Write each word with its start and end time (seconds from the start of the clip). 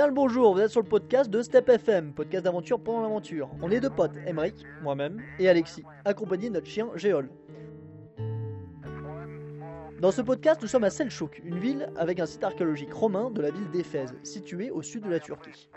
Bien 0.00 0.06
le 0.06 0.14
bonjour, 0.14 0.54
vous 0.54 0.60
êtes 0.60 0.70
sur 0.70 0.80
le 0.80 0.88
podcast 0.88 1.28
de 1.28 1.42
Step 1.42 1.68
FM, 1.68 2.14
podcast 2.14 2.44
d'aventure 2.44 2.80
pendant 2.80 3.02
l'aventure. 3.02 3.50
On 3.60 3.70
est 3.70 3.80
deux 3.80 3.90
potes, 3.90 4.16
Emeric, 4.26 4.64
moi-même, 4.82 5.20
et 5.38 5.46
Alexis, 5.46 5.84
accompagnés 6.06 6.48
de 6.48 6.54
notre 6.54 6.68
chien 6.68 6.88
Géol. 6.94 7.28
Dans 10.00 10.10
ce 10.10 10.22
podcast, 10.22 10.62
nous 10.62 10.68
sommes 10.68 10.84
à 10.84 10.88
Selçuk, 10.88 11.42
une 11.44 11.58
ville 11.58 11.90
avec 11.98 12.18
un 12.18 12.24
site 12.24 12.42
archéologique 12.42 12.94
romain 12.94 13.30
de 13.30 13.42
la 13.42 13.50
ville 13.50 13.70
d'Éphèse, 13.72 14.14
située 14.22 14.70
au 14.70 14.80
sud 14.80 15.04
de 15.04 15.10
la 15.10 15.20
Turquie. 15.20 15.68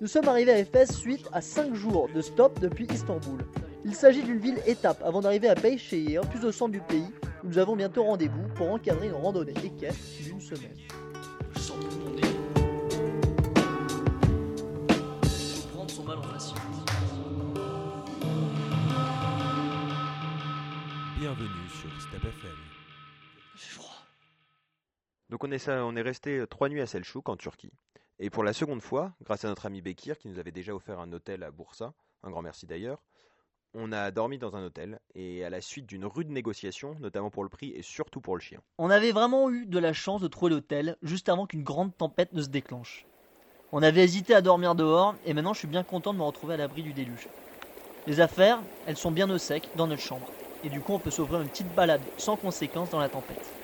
Nous 0.00 0.06
sommes 0.06 0.28
arrivés 0.28 0.52
à 0.52 0.58
Éphèse 0.58 0.92
suite 0.92 1.28
à 1.34 1.42
5 1.42 1.74
jours 1.74 2.08
de 2.14 2.22
stop 2.22 2.58
depuis 2.58 2.86
Istanbul. 2.86 3.44
Il 3.84 3.96
s'agit 3.96 4.22
d'une 4.22 4.38
ville 4.38 4.60
étape 4.64 5.02
avant 5.02 5.20
d'arriver 5.20 5.48
à 5.48 5.56
Beyşehir, 5.56 6.20
plus 6.30 6.44
au 6.44 6.52
centre 6.52 6.70
du 6.70 6.80
pays, 6.80 7.12
où 7.42 7.48
nous 7.48 7.58
avons 7.58 7.74
bientôt 7.74 8.04
rendez-vous 8.04 8.46
pour 8.54 8.70
encadrer 8.70 9.08
une 9.08 9.14
randonnée 9.14 9.54
équestre 9.64 10.22
d'une 10.22 10.40
semaine. 10.40 10.76
Je 11.52 11.58
sens 11.58 11.76
tout 11.80 11.98
monter. 11.98 12.22
Il 15.24 15.62
faut 15.62 15.68
prendre 15.68 15.90
son 15.90 16.04
mal 16.04 16.18
en 16.18 16.22
patience. 16.22 16.58
Bienvenue 21.18 21.68
sur 21.68 21.90
Step 22.02 22.24
FM. 22.24 22.56
Froid. 23.56 24.06
Donc 25.28 25.42
on 25.42 25.50
est, 25.50 25.58
ça, 25.58 25.84
on 25.84 25.96
est 25.96 26.02
resté 26.02 26.44
trois 26.48 26.68
nuits 26.68 26.80
à 26.82 26.86
Selçuk 26.86 27.28
en 27.28 27.36
Turquie. 27.36 27.72
Et 28.20 28.30
pour 28.30 28.44
la 28.44 28.52
seconde 28.52 28.80
fois, 28.80 29.12
grâce 29.22 29.44
à 29.44 29.48
notre 29.48 29.66
ami 29.66 29.82
Bekir 29.82 30.18
qui 30.18 30.28
nous 30.28 30.38
avait 30.38 30.52
déjà 30.52 30.72
offert 30.72 31.00
un 31.00 31.12
hôtel 31.12 31.42
à 31.42 31.50
Bursa, 31.50 31.94
un 32.22 32.30
grand 32.30 32.42
merci 32.42 32.66
d'ailleurs, 32.66 33.02
on 33.74 33.92
a 33.92 34.10
dormi 34.10 34.38
dans 34.38 34.54
un 34.56 34.64
hôtel 34.64 35.00
et 35.14 35.44
à 35.44 35.50
la 35.50 35.60
suite 35.60 35.86
d'une 35.86 36.04
rude 36.04 36.30
négociation, 36.30 36.96
notamment 37.00 37.30
pour 37.30 37.42
le 37.42 37.48
prix 37.48 37.70
et 37.70 37.82
surtout 37.82 38.20
pour 38.20 38.36
le 38.36 38.40
chien. 38.40 38.60
On 38.78 38.90
avait 38.90 39.12
vraiment 39.12 39.50
eu 39.50 39.66
de 39.66 39.78
la 39.78 39.92
chance 39.92 40.20
de 40.20 40.28
trouver 40.28 40.50
l'hôtel 40.52 40.96
juste 41.02 41.28
avant 41.28 41.46
qu'une 41.46 41.62
grande 41.62 41.96
tempête 41.96 42.32
ne 42.32 42.42
se 42.42 42.48
déclenche. 42.48 43.06
On 43.72 43.82
avait 43.82 44.04
hésité 44.04 44.34
à 44.34 44.42
dormir 44.42 44.74
dehors 44.74 45.14
et 45.24 45.32
maintenant 45.32 45.54
je 45.54 45.60
suis 45.60 45.68
bien 45.68 45.84
content 45.84 46.12
de 46.12 46.18
me 46.18 46.24
retrouver 46.24 46.54
à 46.54 46.58
l'abri 46.58 46.82
du 46.82 46.92
déluge. 46.92 47.28
Les 48.06 48.20
affaires, 48.20 48.60
elles 48.86 48.96
sont 48.96 49.12
bien 49.12 49.30
au 49.30 49.38
sec 49.38 49.70
dans 49.76 49.86
notre 49.86 50.02
chambre. 50.02 50.28
Et 50.64 50.68
du 50.68 50.80
coup 50.80 50.92
on 50.92 51.00
peut 51.00 51.10
s'offrir 51.10 51.40
une 51.40 51.48
petite 51.48 51.74
balade 51.74 52.02
sans 52.16 52.36
conséquence 52.36 52.90
dans 52.90 53.00
la 53.00 53.08
tempête. 53.08 53.56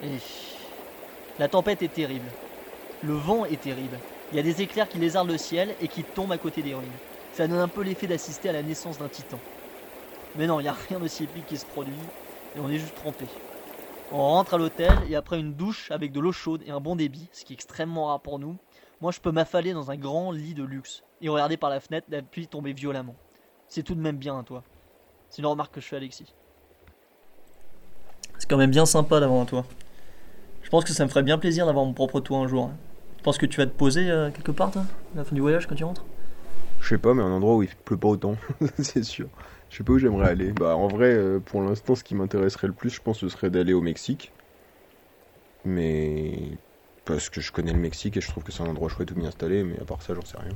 Et 0.00 0.18
la 1.38 1.48
tempête 1.48 1.82
est 1.82 1.92
terrible. 1.92 2.30
Le 3.00 3.14
vent 3.14 3.44
est 3.44 3.60
terrible. 3.60 3.98
Il 4.30 4.36
y 4.36 4.40
a 4.40 4.42
des 4.42 4.62
éclairs 4.62 4.88
qui 4.88 4.98
lézardent 4.98 5.30
le 5.30 5.38
ciel 5.38 5.74
et 5.80 5.88
qui 5.88 6.04
tombent 6.04 6.32
à 6.32 6.38
côté 6.38 6.62
des 6.62 6.74
ruines. 6.74 7.00
Ça 7.38 7.46
donne 7.46 7.60
un 7.60 7.68
peu 7.68 7.82
l'effet 7.82 8.08
d'assister 8.08 8.48
à 8.48 8.52
la 8.52 8.64
naissance 8.64 8.98
d'un 8.98 9.06
titan. 9.06 9.38
Mais 10.36 10.48
non, 10.48 10.58
il 10.58 10.64
n'y 10.64 10.68
a 10.68 10.72
rien 10.72 10.98
d'aussi 10.98 11.22
épique 11.22 11.46
qui 11.46 11.56
se 11.56 11.64
produit 11.66 11.94
et 12.56 12.58
on 12.58 12.68
est 12.68 12.80
juste 12.80 12.96
trempé. 12.96 13.26
On 14.10 14.16
rentre 14.16 14.54
à 14.54 14.58
l'hôtel 14.58 14.90
et 15.08 15.14
après 15.14 15.38
une 15.38 15.54
douche 15.54 15.92
avec 15.92 16.10
de 16.10 16.18
l'eau 16.18 16.32
chaude 16.32 16.64
et 16.66 16.72
un 16.72 16.80
bon 16.80 16.96
débit, 16.96 17.28
ce 17.30 17.44
qui 17.44 17.52
est 17.52 17.54
extrêmement 17.54 18.06
rare 18.06 18.18
pour 18.18 18.40
nous, 18.40 18.56
moi 19.00 19.12
je 19.12 19.20
peux 19.20 19.30
m'affaler 19.30 19.72
dans 19.72 19.92
un 19.92 19.96
grand 19.96 20.32
lit 20.32 20.52
de 20.52 20.64
luxe 20.64 21.04
et 21.20 21.28
regarder 21.28 21.56
par 21.56 21.70
la 21.70 21.78
fenêtre 21.78 22.08
la 22.10 22.22
pluie 22.22 22.48
tomber 22.48 22.72
violemment. 22.72 23.14
C'est 23.68 23.84
tout 23.84 23.94
de 23.94 24.00
même 24.00 24.16
bien, 24.16 24.42
toi. 24.42 24.64
C'est 25.30 25.40
une 25.40 25.46
remarque 25.46 25.72
que 25.72 25.80
je 25.80 25.86
fais, 25.86 25.96
Alexis. 25.98 26.34
C'est 28.40 28.50
quand 28.50 28.56
même 28.56 28.72
bien 28.72 28.84
sympa 28.84 29.20
d'avoir 29.20 29.40
un 29.40 29.44
toit. 29.44 29.64
Je 30.64 30.70
pense 30.70 30.82
que 30.82 30.92
ça 30.92 31.04
me 31.04 31.08
ferait 31.08 31.22
bien 31.22 31.38
plaisir 31.38 31.66
d'avoir 31.66 31.84
mon 31.84 31.92
propre 31.92 32.18
toit 32.18 32.38
un 32.38 32.48
jour. 32.48 32.64
hein. 32.64 32.76
Tu 33.16 33.22
penses 33.22 33.38
que 33.38 33.46
tu 33.46 33.58
vas 33.58 33.66
te 33.66 33.76
poser 33.76 34.10
euh, 34.10 34.32
quelque 34.32 34.50
part, 34.50 34.72
toi, 34.72 34.82
à 35.14 35.18
la 35.18 35.24
fin 35.24 35.36
du 35.36 35.40
voyage, 35.40 35.68
quand 35.68 35.76
tu 35.76 35.84
rentres? 35.84 36.04
Je 36.80 36.88
sais 36.88 36.98
pas, 36.98 37.12
mais 37.14 37.22
un 37.22 37.30
endroit 37.30 37.56
où 37.56 37.62
il 37.62 37.68
pleut 37.84 37.96
pas 37.96 38.08
autant, 38.08 38.36
c'est 38.78 39.02
sûr. 39.02 39.28
Je 39.68 39.76
sais 39.76 39.84
pas 39.84 39.92
où 39.92 39.98
j'aimerais 39.98 40.28
aller. 40.28 40.52
Bah 40.52 40.76
en 40.76 40.88
vrai, 40.88 41.12
euh, 41.14 41.40
pour 41.40 41.60
l'instant, 41.62 41.94
ce 41.94 42.04
qui 42.04 42.14
m'intéresserait 42.14 42.66
le 42.68 42.72
plus, 42.72 42.90
je 42.90 43.00
pense, 43.00 43.18
ce 43.18 43.28
serait 43.28 43.50
d'aller 43.50 43.72
au 43.74 43.80
Mexique. 43.82 44.32
Mais 45.64 46.58
parce 47.04 47.30
que 47.30 47.40
je 47.40 47.52
connais 47.52 47.72
le 47.72 47.78
Mexique 47.78 48.16
et 48.16 48.20
je 48.20 48.28
trouve 48.28 48.44
que 48.44 48.52
c'est 48.52 48.62
un 48.62 48.66
endroit 48.68 48.88
chouette 48.88 49.10
où 49.10 49.16
m'y 49.16 49.26
installer, 49.26 49.64
mais 49.64 49.78
à 49.80 49.84
part 49.84 50.02
ça, 50.02 50.14
j'en 50.14 50.24
sais 50.24 50.38
rien. 50.38 50.54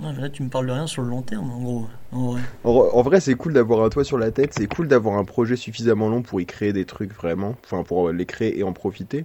Ouais, 0.00 0.12
mais 0.14 0.22
Là, 0.22 0.30
tu 0.30 0.42
me 0.42 0.48
parles 0.48 0.66
de 0.66 0.72
rien 0.72 0.86
sur 0.86 1.02
le 1.02 1.08
long 1.08 1.22
terme, 1.22 1.50
en 1.50 1.62
gros. 1.62 1.86
En 2.12 2.32
vrai. 2.32 2.42
En, 2.64 2.70
en 2.70 3.02
vrai, 3.02 3.20
c'est 3.20 3.34
cool 3.34 3.52
d'avoir 3.52 3.84
un 3.84 3.88
toit 3.90 4.04
sur 4.04 4.18
la 4.18 4.30
tête, 4.30 4.54
c'est 4.54 4.66
cool 4.66 4.88
d'avoir 4.88 5.18
un 5.18 5.24
projet 5.24 5.56
suffisamment 5.56 6.08
long 6.08 6.22
pour 6.22 6.40
y 6.40 6.46
créer 6.46 6.72
des 6.72 6.84
trucs 6.84 7.12
vraiment, 7.12 7.54
enfin 7.64 7.82
pour 7.82 8.10
les 8.10 8.26
créer 8.26 8.58
et 8.58 8.62
en 8.62 8.72
profiter. 8.72 9.24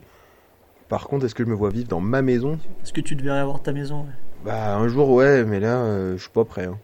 Par 0.90 1.07
contre, 1.07 1.25
est-ce 1.25 1.35
que 1.35 1.44
je 1.44 1.50
me 1.50 1.56
vois 1.56 1.69
vivre 1.69 1.88
dans 1.88 2.01
ma 2.01 2.22
maison? 2.22 2.59
Est-ce 2.84 2.94
que 2.94 3.01
tu 3.01 3.16
devrais 3.16 3.40
avoir 3.40 3.62
ta 3.62 3.74
maison 3.74 4.01
ouais 4.01 4.13
Bah 4.44 4.75
un 4.77 4.88
jour 4.88 5.09
ouais, 5.11 5.44
mais 5.44 5.59
là, 5.59 5.77
euh, 5.83 6.13
je 6.17 6.22
suis 6.22 6.29
pas 6.31 6.45
prêt. 6.45 6.66
hein. 6.66 6.77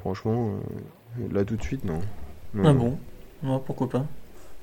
Franchement, 0.00 0.54
euh, 1.20 1.28
là 1.32 1.44
tout 1.44 1.56
de 1.56 1.62
suite, 1.62 1.84
non. 1.84 1.98
Non, 2.54 2.68
Ah 2.68 2.72
non. 2.72 2.74
bon? 2.74 2.98
Ouais, 3.42 3.60
pourquoi 3.66 3.88
pas? 3.88 4.06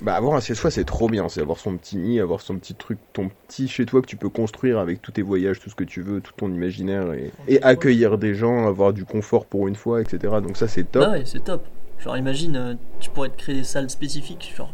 Bah 0.01 0.15
avoir 0.15 0.35
un 0.35 0.39
chez 0.39 0.55
soi, 0.55 0.71
c'est 0.71 0.83
trop 0.83 1.07
bien. 1.07 1.29
C'est 1.29 1.41
avoir 1.41 1.59
son 1.59 1.77
petit 1.77 1.95
nid, 1.97 2.19
avoir 2.19 2.41
son 2.41 2.57
petit 2.57 2.73
truc, 2.73 2.97
ton 3.13 3.29
petit 3.29 3.67
chez 3.67 3.85
toi 3.85 4.01
que 4.01 4.07
tu 4.07 4.15
peux 4.17 4.29
construire 4.29 4.79
avec 4.79 5.01
tous 5.01 5.11
tes 5.11 5.21
voyages, 5.21 5.59
tout 5.59 5.69
ce 5.69 5.75
que 5.75 5.83
tu 5.83 6.01
veux, 6.01 6.21
tout 6.21 6.33
ton 6.35 6.51
imaginaire 6.51 7.13
et, 7.13 7.31
et 7.47 7.61
accueillir 7.61 8.17
des 8.17 8.33
gens, 8.33 8.67
avoir 8.67 8.93
du 8.93 9.05
confort 9.05 9.45
pour 9.45 9.67
une 9.67 9.75
fois, 9.75 10.01
etc. 10.01 10.41
Donc 10.41 10.57
ça 10.57 10.67
c'est 10.67 10.83
top. 10.91 11.05
Ah 11.07 11.11
ouais, 11.11 11.23
c'est 11.25 11.43
top. 11.43 11.67
Genre, 11.99 12.17
imagine, 12.17 12.55
euh, 12.55 12.73
tu 12.99 13.11
pourrais 13.11 13.29
te 13.29 13.37
créer 13.37 13.53
des 13.55 13.63
salles 13.63 13.91
spécifiques, 13.91 14.51
genre, 14.57 14.71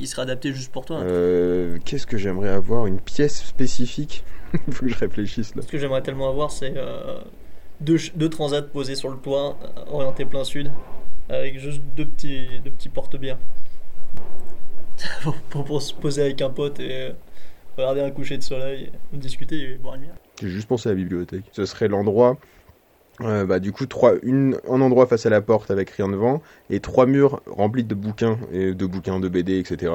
qui 0.00 0.06
seraient 0.06 0.22
adaptées 0.22 0.52
juste 0.54 0.72
pour 0.72 0.84
toi. 0.86 0.98
Euh, 1.00 1.76
Qu'est-ce 1.84 2.06
que 2.06 2.16
j'aimerais 2.16 2.48
avoir 2.48 2.86
Une 2.86 3.00
pièce 3.00 3.44
spécifique? 3.44 4.24
Faut 4.70 4.86
que 4.86 4.88
je 4.88 4.96
réfléchisse 4.98 5.54
là. 5.54 5.62
Ce 5.62 5.66
que 5.68 5.76
j'aimerais 5.78 6.02
tellement 6.02 6.28
avoir, 6.30 6.50
c'est 6.50 6.72
euh, 6.76 7.18
deux, 7.80 7.98
deux 8.14 8.30
transats 8.30 8.62
posés 8.62 8.94
sur 8.94 9.10
le 9.10 9.16
toit, 9.18 9.58
euh, 9.62 9.80
orientés 9.92 10.24
plein 10.24 10.42
sud, 10.44 10.70
avec 11.28 11.58
juste 11.58 11.82
deux 11.96 12.06
petits, 12.06 12.46
deux 12.64 12.70
petits 12.70 12.88
porte-bières. 12.88 13.38
pour, 15.22 15.34
pour- 15.50 15.64
pour 15.64 15.82
se 15.82 15.92
poser 15.94 16.22
avec 16.22 16.40
un 16.42 16.50
pote 16.50 16.80
et 16.80 17.10
regarder 17.76 18.00
un 18.00 18.10
coucher 18.10 18.36
de 18.38 18.42
soleil, 18.42 18.90
discuter 19.12 19.72
et 19.72 19.74
boire 19.74 19.94
une 19.96 20.02
bière. 20.02 20.14
J'ai 20.40 20.48
juste 20.48 20.68
pensé 20.68 20.88
à 20.88 20.92
la 20.92 20.96
bibliothèque. 20.96 21.44
Ce 21.52 21.64
serait 21.66 21.88
l'endroit, 21.88 22.38
euh, 23.22 23.44
bah, 23.44 23.58
du 23.58 23.72
coup, 23.72 23.86
trois, 23.86 24.14
une, 24.22 24.58
un 24.68 24.80
endroit 24.80 25.06
face 25.06 25.26
à 25.26 25.30
la 25.30 25.40
porte 25.40 25.70
avec 25.70 25.90
rien 25.90 26.08
devant, 26.08 26.42
et 26.70 26.80
trois 26.80 27.06
murs 27.06 27.42
remplis 27.46 27.84
de 27.84 27.94
bouquins, 27.94 28.38
et 28.52 28.72
de 28.72 28.86
bouquins, 28.86 29.20
de 29.20 29.28
BD, 29.28 29.58
etc. 29.58 29.92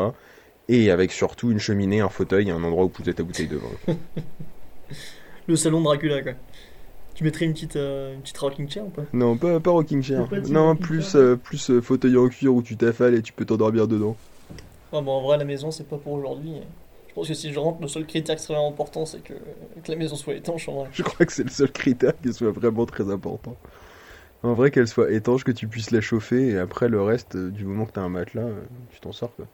Et 0.67 0.91
avec 0.91 1.11
surtout 1.11 1.51
une 1.51 1.59
cheminée, 1.59 2.01
un 2.01 2.09
fauteuil 2.09 2.49
et 2.49 2.51
un 2.51 2.63
endroit 2.63 2.85
où 2.85 2.89
poser 2.89 3.13
ta 3.13 3.23
bouteille 3.23 3.47
de 3.47 3.57
vin. 3.57 3.95
Le 5.47 5.55
salon 5.55 5.81
Dracula, 5.81 6.21
quoi. 6.21 6.33
Tu 7.13 7.23
mettrais 7.23 7.45
une 7.45 7.53
petite, 7.53 7.77
euh, 7.77 8.13
une 8.13 8.21
petite 8.21 8.37
rocking 8.37 8.69
chair 8.69 8.85
ou 8.85 8.89
pas? 8.89 9.03
Non, 9.13 9.37
pas, 9.37 9.59
pas 9.59 9.71
rocking 9.71 10.03
chair. 10.03 10.27
Non, 10.49 10.69
rocking 10.69 10.85
plus, 10.85 11.11
chair 11.11 11.21
euh, 11.21 11.35
plus 11.37 11.79
fauteuil 11.79 12.17
en 12.17 12.27
cuir 12.27 12.53
où 12.53 12.61
tu 12.61 12.75
t'affales 12.75 13.15
et 13.15 13.21
tu 13.21 13.31
peux 13.31 13.45
t'endormir 13.45 13.87
dedans. 13.87 14.17
Ah 14.91 15.01
bon, 15.01 15.11
en 15.11 15.21
vrai, 15.21 15.37
la 15.37 15.45
maison, 15.45 15.71
c'est 15.71 15.87
pas 15.87 15.97
pour 15.97 16.13
aujourd'hui. 16.13 16.55
Je 17.15 17.21
pense 17.21 17.29
que 17.29 17.33
si 17.33 17.53
je 17.53 17.59
rentre, 17.59 17.81
le 17.81 17.87
seul 17.87 18.05
critère 18.05 18.33
extrêmement 18.33 18.67
important, 18.67 19.05
c'est 19.05 19.23
que, 19.23 19.33
que 19.33 19.89
la 19.89 19.95
maison 19.95 20.17
soit 20.17 20.33
étanche, 20.33 20.67
en 20.67 20.81
vrai. 20.81 20.89
Je 20.91 21.01
crois 21.01 21.25
que 21.25 21.31
c'est 21.31 21.45
le 21.45 21.49
seul 21.49 21.71
critère 21.71 22.11
qui 22.21 22.33
soit 22.33 22.51
vraiment 22.51 22.85
très 22.85 23.09
important. 23.09 23.55
En 24.43 24.53
vrai, 24.53 24.69
qu'elle 24.69 24.89
soit 24.89 25.09
étanche, 25.11 25.45
que 25.45 25.53
tu 25.53 25.65
puisses 25.65 25.91
la 25.91 26.01
chauffer, 26.01 26.49
et 26.49 26.57
après 26.57 26.89
le 26.89 27.01
reste, 27.01 27.37
euh, 27.37 27.51
du 27.51 27.63
moment 27.63 27.85
que 27.85 27.93
t'as 27.93 28.01
un 28.01 28.09
matelas, 28.09 28.41
euh, 28.41 28.61
tu 28.91 28.99
t'en 28.99 29.13
sors 29.13 29.33
quoi. 29.33 29.45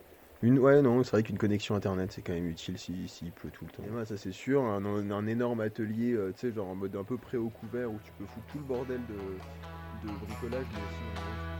Une, 0.41 0.57
ouais, 0.57 0.81
non, 0.81 1.03
c'est 1.03 1.11
vrai 1.11 1.21
qu'une 1.21 1.37
connexion 1.37 1.75
internet 1.75 2.11
c'est 2.11 2.23
quand 2.23 2.33
même 2.33 2.47
utile 2.49 2.79
s'il 2.79 3.07
si, 3.07 3.07
s'il 3.07 3.31
pleut 3.31 3.51
tout 3.51 3.63
le 3.65 3.69
temps. 3.69 4.01
Et 4.01 4.05
ça 4.05 4.17
c'est 4.17 4.31
sûr, 4.31 4.63
un, 4.63 4.83
un 4.83 5.27
énorme 5.27 5.61
atelier, 5.61 6.13
euh, 6.13 6.33
tu 6.35 6.47
sais, 6.47 6.51
genre 6.51 6.67
en 6.67 6.73
mode 6.73 6.95
un 6.95 7.03
peu 7.03 7.17
près 7.17 7.37
au 7.37 7.49
couvert 7.49 7.91
où 7.91 7.99
tu 8.03 8.11
peux 8.17 8.25
foutre 8.25 8.47
tout 8.51 8.57
le 8.57 8.63
bordel 8.63 9.01
de, 9.07 10.07
de 10.07 10.13
bricolage, 10.25 10.65
mais 10.73 10.79
aussi 10.79 11.50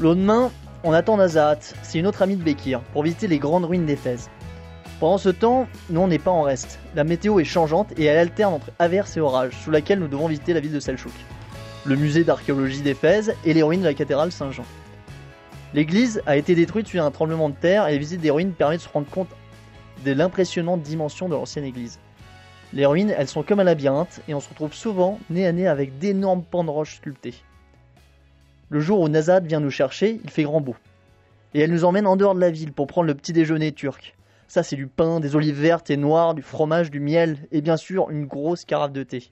Le 0.00 0.06
lendemain, 0.06 0.50
on 0.82 0.94
attend 0.94 1.18
Nazahat, 1.18 1.58
c'est 1.82 1.98
une 1.98 2.06
autre 2.06 2.22
amie 2.22 2.36
de 2.36 2.42
Bekir, 2.42 2.80
pour 2.94 3.02
visiter 3.02 3.26
les 3.26 3.38
grandes 3.38 3.66
ruines 3.66 3.84
d'Éphèse. 3.84 4.30
Pendant 4.98 5.18
ce 5.18 5.28
temps, 5.28 5.68
nous 5.90 6.00
on 6.00 6.08
n'est 6.08 6.18
pas 6.18 6.30
en 6.30 6.40
reste. 6.40 6.78
La 6.94 7.04
météo 7.04 7.38
est 7.38 7.44
changeante 7.44 7.92
et 7.98 8.06
elle 8.06 8.16
alterne 8.16 8.54
entre 8.54 8.70
averses 8.78 9.18
et 9.18 9.20
orages, 9.20 9.52
sous 9.62 9.70
laquelle 9.70 9.98
nous 9.98 10.08
devons 10.08 10.26
visiter 10.26 10.54
la 10.54 10.60
ville 10.60 10.72
de 10.72 10.80
Selçuk, 10.80 11.12
le 11.84 11.96
musée 11.96 12.24
d'archéologie 12.24 12.80
d'Éphèse 12.80 13.34
et 13.44 13.52
les 13.52 13.62
ruines 13.62 13.82
de 13.82 13.88
la 13.88 13.92
cathédrale 13.92 14.32
Saint-Jean. 14.32 14.64
L'église 15.74 16.22
a 16.24 16.38
été 16.38 16.54
détruite 16.54 16.88
suite 16.88 17.02
à 17.02 17.04
un 17.04 17.10
tremblement 17.10 17.50
de 17.50 17.56
terre 17.56 17.86
et 17.86 17.92
la 17.92 17.98
visite 17.98 18.22
des 18.22 18.30
ruines 18.30 18.52
permet 18.52 18.78
de 18.78 18.82
se 18.82 18.88
rendre 18.88 19.10
compte 19.10 19.28
de 20.02 20.12
l'impressionnante 20.12 20.80
dimension 20.80 21.28
de 21.28 21.34
l'ancienne 21.34 21.66
église. 21.66 21.98
Les 22.72 22.86
ruines, 22.86 23.14
elles 23.18 23.28
sont 23.28 23.42
comme 23.42 23.60
un 23.60 23.64
labyrinthe 23.64 24.22
et 24.28 24.34
on 24.34 24.40
se 24.40 24.48
retrouve 24.48 24.72
souvent 24.72 25.18
nez 25.28 25.46
à 25.46 25.52
nez 25.52 25.68
avec 25.68 25.98
d'énormes 25.98 26.42
pans 26.42 26.64
de 26.64 26.70
roches 26.70 26.96
sculptés. 26.96 27.34
Le 28.70 28.80
jour 28.80 29.00
où 29.00 29.08
Nazad 29.08 29.46
vient 29.46 29.60
nous 29.60 29.70
chercher, 29.70 30.20
il 30.24 30.30
fait 30.30 30.44
grand 30.44 30.60
beau. 30.60 30.76
Et 31.54 31.60
elle 31.60 31.72
nous 31.72 31.84
emmène 31.84 32.06
en 32.06 32.16
dehors 32.16 32.34
de 32.34 32.40
la 32.40 32.50
ville 32.50 32.72
pour 32.72 32.86
prendre 32.86 33.06
le 33.08 33.14
petit 33.14 33.32
déjeuner 33.32 33.72
turc. 33.72 34.16
Ça, 34.48 34.62
c'est 34.62 34.76
du 34.76 34.86
pain, 34.86 35.20
des 35.20 35.36
olives 35.36 35.60
vertes 35.60 35.90
et 35.90 35.96
noires, 35.96 36.34
du 36.34 36.42
fromage, 36.42 36.90
du 36.90 37.00
miel 37.00 37.38
et 37.52 37.60
bien 37.60 37.76
sûr 37.76 38.10
une 38.10 38.26
grosse 38.26 38.64
carafe 38.64 38.92
de 38.92 39.02
thé. 39.02 39.30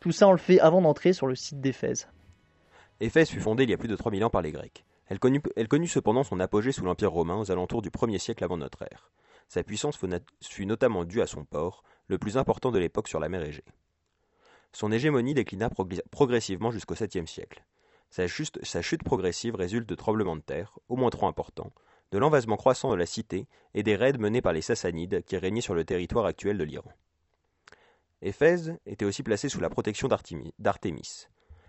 Tout 0.00 0.12
ça, 0.12 0.28
on 0.28 0.32
le 0.32 0.38
fait 0.38 0.60
avant 0.60 0.80
d'entrer 0.80 1.12
sur 1.12 1.26
le 1.26 1.34
site 1.34 1.60
d'Éphèse. 1.60 2.08
Éphèse 3.00 3.28
fut 3.30 3.40
fondée 3.40 3.64
il 3.64 3.70
y 3.70 3.74
a 3.74 3.76
plus 3.78 3.88
de 3.88 3.96
3000 3.96 4.24
ans 4.24 4.30
par 4.30 4.42
les 4.42 4.52
Grecs. 4.52 4.84
Elle 5.06 5.18
connut, 5.18 5.42
elle 5.56 5.68
connut 5.68 5.88
cependant 5.88 6.22
son 6.22 6.38
apogée 6.40 6.72
sous 6.72 6.84
l'Empire 6.84 7.10
romain 7.12 7.36
aux 7.36 7.50
alentours 7.50 7.82
du 7.82 7.90
1er 7.90 8.18
siècle 8.18 8.44
avant 8.44 8.56
notre 8.56 8.82
ère. 8.82 9.10
Sa 9.48 9.64
puissance 9.64 9.98
fut 10.40 10.66
notamment 10.66 11.04
due 11.04 11.20
à 11.22 11.26
son 11.26 11.44
port, 11.44 11.82
le 12.06 12.18
plus 12.18 12.36
important 12.36 12.70
de 12.70 12.78
l'époque 12.78 13.08
sur 13.08 13.18
la 13.18 13.28
mer 13.28 13.42
Égée. 13.42 13.64
Son 14.72 14.92
hégémonie 14.92 15.34
déclina 15.34 15.68
progr- 15.68 16.02
progressivement 16.12 16.70
jusqu'au 16.70 16.94
7e 16.94 17.26
siècle. 17.26 17.64
Sa, 18.10 18.26
chute 18.26 19.04
progressive 19.04 19.54
résulte 19.54 19.88
de 19.88 19.94
tremblements 19.94 20.36
de 20.36 20.42
terre, 20.42 20.78
au 20.88 20.96
moins 20.96 21.10
trop 21.10 21.28
importants, 21.28 21.72
de 22.10 22.18
l'envasement 22.18 22.56
croissant 22.56 22.90
de 22.90 22.96
la 22.96 23.06
cité 23.06 23.46
et 23.74 23.84
des 23.84 23.94
raids 23.94 24.18
menés 24.18 24.42
par 24.42 24.52
les 24.52 24.62
Sassanides 24.62 25.22
qui 25.24 25.36
régnaient 25.36 25.60
sur 25.60 25.74
le 25.74 25.84
territoire 25.84 26.26
actuel 26.26 26.58
de 26.58 26.64
l'Iran. 26.64 26.90
Éphèse 28.20 28.76
était 28.84 29.04
aussi 29.04 29.22
placée 29.22 29.48
sous 29.48 29.60
la 29.60 29.70
protection 29.70 30.08
d'Artémis. 30.08 31.28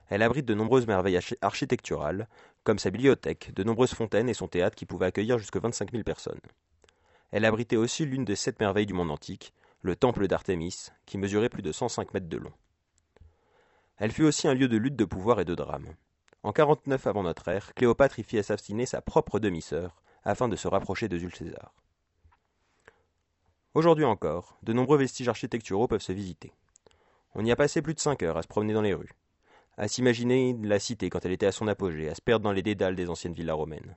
Elle 0.09 0.23
abrite 0.23 0.45
de 0.45 0.55
nombreuses 0.55 0.87
merveilles 0.87 1.15
archi- 1.15 1.37
architecturales, 1.41 2.27
comme 2.63 2.79
sa 2.79 2.89
bibliothèque, 2.89 3.53
de 3.53 3.63
nombreuses 3.63 3.93
fontaines 3.93 4.27
et 4.27 4.33
son 4.33 4.47
théâtre 4.47 4.75
qui 4.75 4.85
pouvait 4.85 5.05
accueillir 5.05 5.37
jusqu'à 5.37 5.59
25 5.59 5.91
000 5.91 6.03
personnes. 6.03 6.41
Elle 7.31 7.45
abritait 7.45 7.77
aussi 7.77 8.05
l'une 8.05 8.25
des 8.25 8.35
sept 8.35 8.59
merveilles 8.59 8.87
du 8.87 8.93
monde 8.93 9.11
antique, 9.11 9.53
le 9.81 9.95
temple 9.95 10.27
d'Artémis, 10.27 10.87
qui 11.05 11.17
mesurait 11.17 11.49
plus 11.49 11.61
de 11.61 11.71
105 11.71 12.13
mètres 12.13 12.27
de 12.27 12.37
long. 12.37 12.51
Elle 13.97 14.11
fut 14.11 14.23
aussi 14.23 14.47
un 14.47 14.53
lieu 14.55 14.67
de 14.67 14.77
lutte 14.77 14.97
de 14.97 15.05
pouvoir 15.05 15.39
et 15.39 15.45
de 15.45 15.55
drame. 15.55 15.95
En 16.43 16.53
49 16.53 17.05
avant 17.05 17.21
notre 17.21 17.47
ère, 17.49 17.71
Cléopâtre 17.75 18.17
y 18.17 18.23
fit 18.23 18.39
assassiner 18.39 18.87
sa 18.87 18.99
propre 18.99 19.39
demi-sœur, 19.39 20.01
afin 20.23 20.47
de 20.47 20.55
se 20.55 20.67
rapprocher 20.67 21.07
de 21.07 21.19
Jules 21.19 21.35
César. 21.35 21.75
Aujourd'hui 23.75 24.05
encore, 24.05 24.57
de 24.63 24.73
nombreux 24.73 24.97
vestiges 24.97 25.29
architecturaux 25.29 25.87
peuvent 25.87 26.01
se 26.01 26.11
visiter. 26.11 26.51
On 27.35 27.45
y 27.45 27.51
a 27.51 27.55
passé 27.55 27.83
plus 27.83 27.93
de 27.93 27.99
5 27.99 28.23
heures 28.23 28.37
à 28.37 28.41
se 28.41 28.47
promener 28.47 28.73
dans 28.73 28.81
les 28.81 28.95
rues, 28.95 29.13
à 29.77 29.87
s'imaginer 29.87 30.57
la 30.63 30.79
cité 30.79 31.11
quand 31.11 31.23
elle 31.25 31.31
était 31.31 31.45
à 31.45 31.51
son 31.51 31.67
apogée, 31.67 32.09
à 32.09 32.15
se 32.15 32.21
perdre 32.21 32.43
dans 32.43 32.51
les 32.51 32.63
dédales 32.63 32.95
des 32.95 33.09
anciennes 33.11 33.35
villas 33.35 33.55
romaines. 33.55 33.95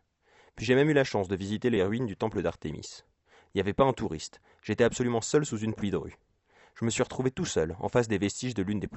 Puis 0.55 0.67
j'ai 0.67 0.75
même 0.75 0.91
eu 0.91 0.95
la 0.95 1.03
chance 1.03 1.29
de 1.29 1.37
visiter 1.37 1.71
les 1.71 1.83
ruines 1.83 2.07
du 2.07 2.17
temple 2.17 2.43
d'Artémis. 2.43 3.05
Il 3.49 3.57
n'y 3.57 3.61
avait 3.63 3.73
pas 3.73 3.85
un 3.85 3.95
touriste, 3.95 4.43
j'étais 4.63 4.85
absolument 4.85 5.23
seul 5.23 5.47
sous 5.47 5.59
une 5.59 5.75
pluie 5.75 5.91
de 5.91 5.97
rue. 5.97 6.19
Je 6.75 6.85
me 6.85 6.91
suis 6.91 7.03
retrouvé 7.03 7.31
tout 7.31 7.47
seul, 7.47 7.75
en 7.81 7.89
face 7.89 8.09
des 8.09 8.19
vestiges 8.19 8.55
de 8.55 8.63
l'une 8.63 8.81
des, 8.81 8.89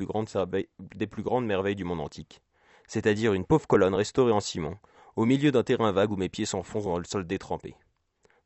des 0.96 1.08
plus 1.08 1.24
grandes 1.24 1.46
merveilles 1.46 1.76
du 1.76 1.86
monde 1.86 2.02
antique, 2.02 2.42
c'est-à-dire 2.88 3.34
une 3.34 3.46
pauvre 3.46 3.68
colonne 3.68 3.94
restaurée 3.94 4.32
en 4.32 4.40
ciment, 4.40 4.76
au 5.16 5.26
milieu 5.26 5.52
d'un 5.52 5.64
terrain 5.64 5.92
vague 5.92 6.12
où 6.12 6.16
mes 6.16 6.30
pieds 6.30 6.46
s'enfoncent 6.46 6.86
dans 6.86 6.98
le 6.98 7.04
sol 7.04 7.28
détrempé. 7.28 7.76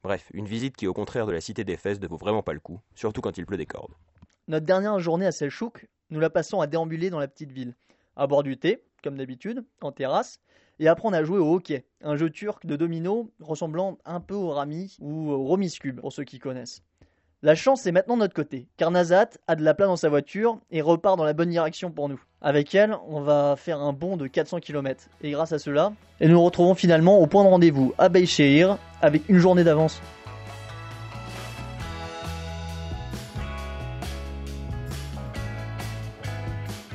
Bref, 0.03 0.29
une 0.33 0.47
visite 0.47 0.75
qui, 0.75 0.87
au 0.87 0.93
contraire 0.93 1.27
de 1.27 1.31
la 1.31 1.41
cité 1.41 1.63
d'Éphèse, 1.63 1.99
ne 1.99 2.07
vaut 2.07 2.17
vraiment 2.17 2.41
pas 2.41 2.53
le 2.53 2.59
coup, 2.59 2.79
surtout 2.95 3.21
quand 3.21 3.37
il 3.37 3.45
pleut 3.45 3.57
des 3.57 3.67
cordes. 3.67 3.93
Notre 4.47 4.65
dernière 4.65 4.99
journée 4.99 5.27
à 5.27 5.31
Selchouk, 5.31 5.87
nous 6.09 6.19
la 6.19 6.29
passons 6.29 6.59
à 6.59 6.67
déambuler 6.67 7.09
dans 7.09 7.19
la 7.19 7.27
petite 7.27 7.51
ville, 7.51 7.75
à 8.15 8.25
boire 8.25 8.43
du 8.43 8.57
thé, 8.57 8.83
comme 9.03 9.17
d'habitude, 9.17 9.63
en 9.81 9.91
terrasse, 9.91 10.39
et 10.79 10.87
apprendre 10.87 11.15
à 11.15 11.23
jouer 11.23 11.37
au 11.37 11.53
hockey, 11.53 11.85
un 12.01 12.15
jeu 12.15 12.31
turc 12.31 12.65
de 12.65 12.75
domino 12.75 13.31
ressemblant 13.39 13.99
un 14.03 14.19
peu 14.19 14.33
au 14.33 14.49
rami 14.49 14.97
ou 14.99 15.29
au 15.29 15.43
Romis 15.43 15.77
Cube, 15.79 16.01
pour 16.01 16.11
ceux 16.11 16.23
qui 16.23 16.39
connaissent. 16.39 16.81
La 17.43 17.55
chance 17.55 17.87
est 17.87 17.91
maintenant 17.91 18.17
de 18.17 18.19
notre 18.19 18.35
côté, 18.35 18.67
car 18.77 18.91
Nazat 18.91 19.29
a 19.47 19.55
de 19.55 19.63
la 19.63 19.73
place 19.73 19.87
dans 19.87 19.95
sa 19.95 20.09
voiture 20.09 20.59
et 20.69 20.79
repart 20.79 21.17
dans 21.17 21.23
la 21.23 21.33
bonne 21.33 21.49
direction 21.49 21.89
pour 21.89 22.07
nous. 22.07 22.21
Avec 22.39 22.75
elle, 22.75 22.95
on 23.07 23.21
va 23.21 23.55
faire 23.57 23.79
un 23.79 23.93
bond 23.93 24.15
de 24.15 24.27
400 24.27 24.59
km, 24.59 25.05
et 25.23 25.31
grâce 25.31 25.51
à 25.51 25.57
cela, 25.57 25.91
nous 26.19 26.27
nous 26.27 26.43
retrouvons 26.43 26.75
finalement 26.75 27.17
au 27.17 27.25
point 27.25 27.43
de 27.43 27.49
rendez-vous 27.49 27.95
à 27.97 28.09
Beïshehir 28.09 28.77
avec 29.01 29.27
une 29.27 29.39
journée 29.39 29.63
d'avance. 29.63 30.03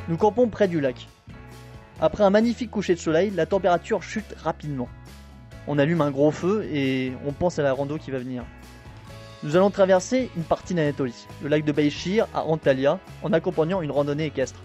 Nous 0.09 0.17
campons 0.17 0.47
près 0.47 0.69
du 0.69 0.81
lac. 0.81 1.09
Après 2.01 2.23
un 2.23 2.31
magnifique 2.31 2.71
coucher 2.71 2.95
de 2.95 3.01
soleil, 3.01 3.31
la 3.31 3.47
température 3.47 4.05
chute 4.05 4.37
rapidement. 4.45 4.89
On 5.67 5.77
allume 5.77 6.03
un 6.03 6.13
gros 6.13 6.31
feu 6.31 6.65
et 6.71 7.15
on 7.27 7.33
pense 7.33 7.59
à 7.59 7.65
la 7.65 7.73
rando 7.73 7.99
qui 7.99 8.13
va 8.13 8.19
venir. 8.19 8.45
Nous 9.47 9.55
allons 9.55 9.71
traverser 9.71 10.29
une 10.35 10.43
partie 10.43 10.75
d'Anatolie, 10.75 11.29
le 11.41 11.49
lac 11.49 11.65
de 11.65 11.71
Beïshir 11.71 12.27
à 12.35 12.43
Antalya, 12.43 12.99
en 13.23 13.33
accompagnant 13.33 13.81
une 13.81 13.93
randonnée 13.93 14.25
équestre. 14.25 14.61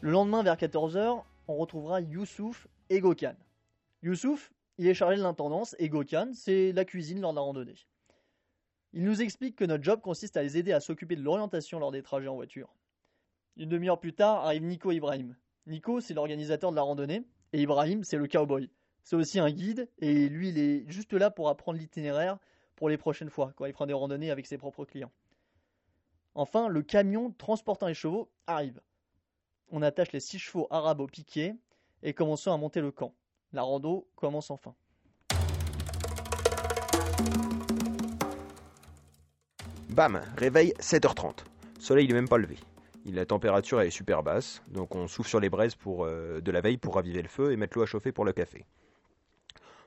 Le 0.00 0.10
lendemain 0.10 0.42
vers 0.42 0.56
14h, 0.56 1.22
on 1.46 1.54
retrouvera 1.54 2.00
Youssouf 2.00 2.66
et 2.90 2.98
Gokhan. 2.98 3.36
Youssouf, 4.02 4.52
il 4.78 4.88
est 4.88 4.94
chargé 4.94 5.16
de 5.16 5.22
l'intendance 5.22 5.76
et 5.78 5.88
Gokhan, 5.88 6.32
c'est 6.34 6.72
la 6.72 6.84
cuisine 6.84 7.20
lors 7.20 7.30
de 7.30 7.36
la 7.36 7.42
randonnée. 7.42 7.76
Il 8.94 9.04
nous 9.04 9.22
explique 9.22 9.54
que 9.54 9.64
notre 9.64 9.84
job 9.84 10.00
consiste 10.00 10.36
à 10.36 10.42
les 10.42 10.58
aider 10.58 10.72
à 10.72 10.80
s'occuper 10.80 11.14
de 11.14 11.22
l'orientation 11.22 11.78
lors 11.78 11.92
des 11.92 12.02
trajets 12.02 12.26
en 12.26 12.34
voiture. 12.34 12.74
Une 13.56 13.68
demi-heure 13.68 14.00
plus 14.00 14.12
tard 14.12 14.44
arrive 14.44 14.64
Nico 14.64 14.90
Ibrahim. 14.90 15.36
Nico, 15.66 16.00
c'est 16.00 16.14
l'organisateur 16.14 16.70
de 16.70 16.76
la 16.76 16.82
randonnée, 16.82 17.22
et 17.52 17.62
Ibrahim, 17.62 18.02
c'est 18.02 18.16
le 18.16 18.26
cowboy. 18.26 18.70
C'est 19.04 19.16
aussi 19.16 19.38
un 19.38 19.50
guide, 19.50 19.88
et 19.98 20.28
lui, 20.28 20.48
il 20.48 20.58
est 20.58 20.90
juste 20.90 21.12
là 21.12 21.30
pour 21.30 21.48
apprendre 21.48 21.78
l'itinéraire 21.78 22.38
pour 22.76 22.88
les 22.88 22.96
prochaines 22.96 23.30
fois, 23.30 23.52
quand 23.56 23.64
il 23.66 23.72
prend 23.72 23.86
des 23.86 23.92
randonnées 23.92 24.30
avec 24.30 24.46
ses 24.46 24.58
propres 24.58 24.84
clients. 24.84 25.12
Enfin, 26.34 26.68
le 26.68 26.82
camion 26.82 27.30
transportant 27.32 27.86
les 27.86 27.94
chevaux 27.94 28.30
arrive. 28.46 28.80
On 29.70 29.82
attache 29.82 30.12
les 30.12 30.20
six 30.20 30.38
chevaux 30.38 30.66
arabes 30.70 31.00
au 31.00 31.06
piquet 31.06 31.54
et 32.02 32.14
commençons 32.14 32.52
à 32.52 32.56
monter 32.56 32.80
le 32.80 32.90
camp. 32.90 33.14
La 33.52 33.62
rando 33.62 34.08
commence 34.16 34.50
enfin. 34.50 34.74
Bam 39.90 40.22
Réveil 40.38 40.72
7h30. 40.80 41.44
Soleil 41.78 42.08
n'est 42.08 42.14
même 42.14 42.28
pas 42.28 42.38
levé. 42.38 42.56
La 43.04 43.26
température 43.26 43.80
est 43.80 43.90
super 43.90 44.22
basse, 44.22 44.62
donc 44.68 44.94
on 44.94 45.08
souffle 45.08 45.28
sur 45.28 45.40
les 45.40 45.50
braises 45.50 45.74
pour, 45.74 46.04
euh, 46.04 46.40
de 46.40 46.50
la 46.52 46.60
veille 46.60 46.76
pour 46.76 46.94
raviver 46.94 47.20
le 47.20 47.28
feu 47.28 47.50
et 47.50 47.56
mettre 47.56 47.76
l'eau 47.76 47.82
à 47.82 47.86
chauffer 47.86 48.12
pour 48.12 48.24
le 48.24 48.32
café. 48.32 48.64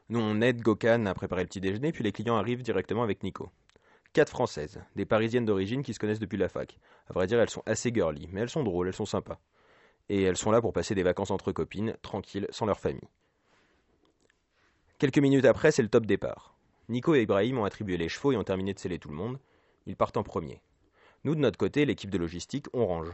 Nous, 0.09 0.19
on 0.19 0.41
aide 0.41 0.61
Gokhan 0.61 1.05
à 1.05 1.13
préparer 1.13 1.41
le 1.41 1.47
petit 1.47 1.61
déjeuner, 1.61 1.91
puis 1.91 2.03
les 2.03 2.11
clients 2.11 2.35
arrivent 2.35 2.61
directement 2.61 3.03
avec 3.03 3.23
Nico. 3.23 3.49
Quatre 4.13 4.29
françaises, 4.29 4.81
des 4.95 5.05
parisiennes 5.05 5.45
d'origine 5.45 5.81
qui 5.81 5.93
se 5.93 5.99
connaissent 5.99 6.19
depuis 6.19 6.37
la 6.37 6.49
fac. 6.49 6.77
À 7.09 7.13
vrai 7.13 7.25
dire, 7.25 7.39
elles 7.39 7.49
sont 7.49 7.63
assez 7.65 7.91
girly, 7.93 8.29
mais 8.31 8.41
elles 8.41 8.49
sont 8.49 8.63
drôles, 8.63 8.87
elles 8.87 8.93
sont 8.93 9.05
sympas. 9.05 9.39
Et 10.09 10.21
elles 10.21 10.37
sont 10.37 10.51
là 10.51 10.61
pour 10.61 10.73
passer 10.73 10.93
des 10.93 11.03
vacances 11.03 11.31
entre 11.31 11.51
copines, 11.51 11.95
tranquilles, 12.01 12.47
sans 12.49 12.65
leur 12.65 12.79
famille. 12.79 13.09
Quelques 14.99 15.17
minutes 15.17 15.45
après, 15.45 15.71
c'est 15.71 15.81
le 15.81 15.89
top 15.89 16.05
départ. 16.05 16.55
Nico 16.89 17.15
et 17.15 17.23
Ibrahim 17.23 17.59
ont 17.59 17.65
attribué 17.65 17.97
les 17.97 18.09
chevaux 18.09 18.31
et 18.31 18.37
ont 18.37 18.43
terminé 18.43 18.73
de 18.73 18.79
sceller 18.79 18.99
tout 18.99 19.09
le 19.09 19.15
monde. 19.15 19.39
Ils 19.85 19.95
partent 19.95 20.17
en 20.17 20.23
premier. 20.23 20.61
Nous, 21.25 21.33
de 21.33 21.39
notre 21.39 21.57
côté, 21.57 21.85
l'équipe 21.85 22.11
de 22.11 22.19
logistique, 22.19 22.67
on 22.71 22.85
range. 22.85 23.11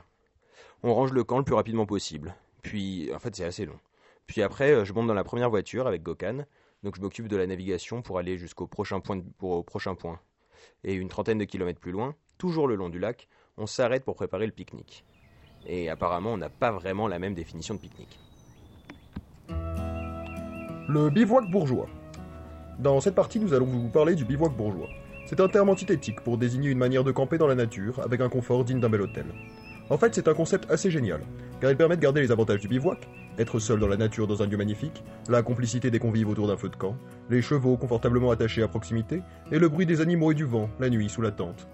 On 0.84 0.94
range 0.94 1.14
le 1.14 1.24
camp 1.24 1.38
le 1.38 1.46
plus 1.46 1.56
rapidement 1.56 1.86
possible. 1.86 2.36
Puis, 2.62 3.10
en 3.16 3.20
fait, 3.20 3.34
c'est 3.34 3.46
assez 3.46 3.66
long. 3.66 3.80
Puis 4.28 4.42
après, 4.42 4.74
euh, 4.74 4.84
je 4.84 4.92
monte 4.92 5.08
dans 5.08 5.14
la 5.14 5.24
première 5.24 5.50
voiture 5.50 5.88
avec 5.88 6.04
Gokhan. 6.04 6.44
Donc, 6.84 6.98
je 6.98 7.02
m'occupe 7.02 7.30
de 7.30 7.38
la 7.38 7.48
navigation 7.48 8.02
pour 8.02 8.20
aller 8.20 8.38
jusqu'au 8.38 8.68
prochain 8.68 9.00
point. 9.00 9.22
prochain 9.66 9.96
point. 9.96 10.20
Et 10.84 10.94
une 10.94 11.08
trentaine 11.08 11.38
de 11.38 11.46
kilomètres 11.46 11.80
plus 11.80 11.94
loin, 11.94 12.14
toujours 12.38 12.68
le 12.68 12.76
long 12.76 12.90
du 12.90 13.00
lac, 13.00 13.30
on 13.56 13.66
s'arrête 13.66 14.04
pour 14.04 14.16
préparer 14.16 14.46
le 14.46 14.52
pique-nique. 14.52 15.06
Et 15.66 15.90
apparemment, 15.90 16.34
on 16.34 16.38
n'a 16.38 16.50
pas 16.50 16.72
vraiment 16.72 17.08
la 17.08 17.18
même 17.18 17.34
définition 17.34 17.76
de 17.76 17.80
pique-nique. 17.80 18.20
Le 19.48 21.10
bivouac 21.10 21.50
bourgeois. 21.50 21.88
Dans 22.78 23.00
cette 23.00 23.16
partie, 23.16 23.40
nous 23.40 23.54
allons 23.54 23.68
vous 23.68 23.90
parler 23.90 24.16
du 24.16 24.26
bivouac 24.26 24.52
bourgeois. 24.54 24.90
C'est 25.32 25.40
un 25.40 25.48
terme 25.48 25.70
antithétique 25.70 26.20
pour 26.20 26.38
désigner 26.38 26.72
une 26.72 26.78
manière 26.78 27.06
de 27.06 27.12
camper 27.14 27.38
dans 27.38 27.48
la 27.48 27.56
nature 27.56 28.02
avec 28.04 28.20
un 28.20 28.28
confort 28.28 28.66
digne 28.66 28.82
d'un 28.82 28.90
bel 28.90 29.00
hôtel. 29.00 29.24
En 29.90 29.98
fait, 29.98 30.14
c'est 30.14 30.28
un 30.28 30.34
concept 30.34 30.70
assez 30.70 30.92
génial, 30.92 31.22
car 31.62 31.72
il 31.72 31.78
permet 31.78 31.96
de 31.96 32.02
garder 32.02 32.20
les 32.20 32.34
avantages 32.34 32.60
du 32.60 32.68
bivouac, 32.68 33.08
être 33.38 33.58
seul 33.58 33.80
dans 33.80 33.88
la 33.88 33.96
nature 33.96 34.28
dans 34.28 34.44
un 34.44 34.46
lieu 34.46 34.58
magnifique, 34.58 35.06
la 35.30 35.42
complicité 35.42 35.90
des 35.90 36.00
convives 36.00 36.28
autour 36.28 36.50
d'un 36.50 36.58
feu 36.58 36.68
de 36.68 36.76
camp, 36.76 36.98
les 37.30 37.42
chevaux 37.42 37.78
confortablement 37.78 38.30
attachés 38.30 38.62
à 38.62 38.68
proximité, 38.68 39.22
et 39.54 39.60
le 39.60 39.70
bruit 39.70 39.86
des 39.86 40.02
animaux 40.02 40.34
et 40.34 40.36
du 40.36 40.44
vent 40.44 40.70
la 40.82 40.90
nuit 40.90 41.08
sous 41.08 41.22
la 41.22 41.32
tente. 41.32 41.70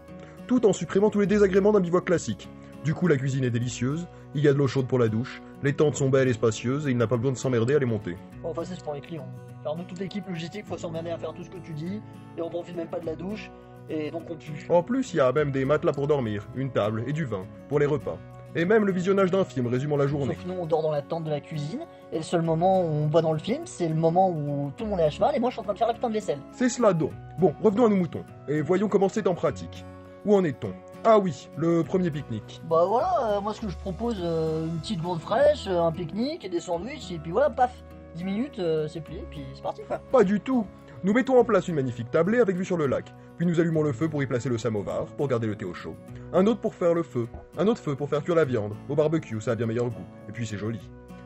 Tout 0.46 0.68
en 0.68 0.72
supprimant 0.72 1.10
tous 1.10 1.22
les 1.22 1.26
désagréments 1.26 1.72
d'un 1.72 1.80
bivouac 1.80 2.06
classique. 2.06 2.50
Du 2.86 2.94
coup, 2.94 3.08
la 3.08 3.18
cuisine 3.18 3.44
est 3.44 3.50
délicieuse, 3.50 4.06
il 4.36 4.44
y 4.44 4.48
a 4.48 4.54
de 4.54 4.60
l'eau 4.60 4.68
chaude 4.68 4.88
pour 4.88 5.00
la 5.00 5.08
douche, 5.08 5.42
les 5.64 5.74
tentes 5.74 5.96
sont 5.96 6.10
belles 6.10 6.28
et 6.28 6.34
spacieuses, 6.34 6.88
et 6.88 6.92
il 6.92 6.98
n'a 6.98 7.08
pas 7.08 7.18
besoin 7.18 7.32
de 7.32 7.38
s'emmerder 7.38 7.76
à 7.76 7.80
les 7.80 7.86
monter. 7.86 8.16
Bon, 8.42 8.50
enfin, 8.50 8.64
c'est 8.64 8.82
pour 8.84 8.94
les 8.94 9.02
clients. 9.02 9.28
Alors, 9.62 9.78
nous, 9.78 9.84
toute 9.84 10.00
l'équipe 10.00 10.28
logistique, 10.28 10.66
faut 10.66 10.78
s'emmerder 10.78 11.10
à 11.10 11.18
faire 11.18 11.34
tout 11.34 11.44
ce 11.44 11.50
que 11.50 11.58
tu 11.58 11.74
dis, 11.74 12.02
et 12.38 12.42
on 12.42 12.50
profite 12.50 12.76
même 12.76 12.88
pas 12.88 13.00
de 13.00 13.06
la 13.06 13.16
douche, 13.16 13.52
et 13.90 14.12
donc 14.12 14.24
on 14.30 14.36
pue. 14.36 14.66
En 14.70 14.84
plus, 14.84 15.14
il 15.14 15.18
y 15.18 15.20
a 15.20 15.32
même 15.32 15.52
des 15.52 15.66
matelas 15.66 15.94
pour 15.94 16.08
dormir, 16.08 16.48
une 16.56 16.72
table 16.72 17.04
et 17.08 17.14
du 17.14 17.26
vin 17.26 17.46
pour 17.70 17.80
les 17.80 17.86
repas. 17.86 18.18
Et 18.56 18.66
même 18.66 18.86
le 18.86 18.92
visionnage 18.92 19.30
d'un 19.30 19.44
film 19.44 19.68
résumant 19.68 19.98
la 19.98 20.08
journée. 20.08 20.34
Sauf 20.34 20.44
que 20.44 20.48
nous, 20.48 20.58
on 20.58 20.66
dort 20.66 20.82
dans 20.82 20.92
la 20.92 21.02
tente 21.02 21.26
de 21.26 21.30
la 21.30 21.42
cuisine, 21.42 21.82
et 22.12 22.18
le 22.18 22.24
seul 22.24 22.42
moment 22.42 22.82
où 22.82 22.88
on 22.88 23.08
voit 23.08 23.22
dans 23.22 23.34
le 23.34 23.40
film, 23.40 23.64
c'est 23.66 23.90
le 23.90 23.96
moment 23.96 24.30
où 24.30 24.72
tout 24.78 24.86
le 24.86 24.92
monde 24.92 25.00
est 25.00 25.04
à 25.04 25.10
cheval, 25.10 25.36
et 25.36 25.40
moi, 25.40 25.50
je 25.50 25.56
suis 25.56 25.60
en 25.60 25.64
train 25.64 25.74
de 25.74 25.78
faire 25.78 25.88
la 25.88 25.94
putain 25.94 26.08
de 26.08 26.14
vaisselle. 26.14 26.40
C'est 26.54 26.70
cela 26.70 26.94
donc. 26.94 27.12
Bon, 27.38 27.54
revenons 27.62 27.86
à 27.86 27.90
nos 27.90 27.98
moutons, 27.98 28.24
et 28.48 28.62
voyons 28.62 28.88
comment 28.88 29.10
c'est 29.10 29.28
en 29.28 29.36
pratique. 29.36 29.86
Où 30.26 30.36
en 30.36 30.44
est-on? 30.44 30.72
Ah 31.04 31.20
oui, 31.20 31.50
le 31.58 31.84
premier 31.84 32.12
pique-nique. 32.12 32.62
Bah 32.70 32.86
voilà, 32.88 33.38
euh, 33.38 33.42
moi, 33.42 33.54
ce 33.54 33.62
que 33.62 33.70
je 33.70 33.78
propose, 33.78 34.18
euh, 34.22 34.66
une 34.66 34.80
petite 34.80 35.02
gourde 35.02 35.22
fraîche, 35.22 35.68
euh, 35.68 35.82
un 35.82 35.92
pique-nique, 35.92 36.44
et 36.44 36.50
des 36.50 36.60
sandwichs, 36.60 37.12
et 37.12 37.20
puis 37.20 37.32
voilà, 37.32 37.50
paf 37.50 37.72
10 38.16 38.24
minutes, 38.24 38.62
c'est 38.88 39.02
plié, 39.02 39.24
puis 39.30 39.46
c'est 39.54 39.62
parti, 39.62 39.84
quoi. 39.88 40.00
Pas 40.12 40.24
du 40.24 40.40
tout 40.40 40.66
Nous 41.04 41.14
mettons 41.14 41.40
en 41.40 41.44
place 41.44 41.68
une 41.68 41.76
magnifique 41.76 42.10
tablée 42.10 42.40
avec 42.40 42.56
vue 42.56 42.66
sur 42.66 42.76
le 42.76 42.88
lac, 42.88 43.14
puis 43.38 43.46
nous 43.46 43.60
allumons 43.60 43.84
le 43.84 43.94
feu 43.94 44.10
pour 44.10 44.24
y 44.24 44.26
placer 44.26 44.50
le 44.50 44.58
samovar, 44.58 45.06
pour 45.06 45.28
garder 45.28 45.46
le 45.46 45.56
thé 45.56 45.66
au 45.66 45.74
chaud. 45.76 45.96
Un 46.34 46.48
autre 46.48 46.60
pour 46.60 46.74
faire 46.74 46.96
le 46.96 47.04
feu, 47.04 47.28
un 47.60 47.68
autre 47.68 47.80
feu 47.80 47.96
pour 47.96 48.10
faire 48.10 48.24
cuire 48.24 48.36
la 48.36 48.46
viande, 48.46 48.74
au 48.90 48.96
barbecue, 48.96 49.40
ça 49.40 49.52
a 49.52 49.56
bien 49.56 49.68
meilleur 49.68 49.86
goût, 49.86 50.06
et 50.28 50.32
puis 50.32 50.48
c'est 50.48 50.58
joli. 50.58 50.80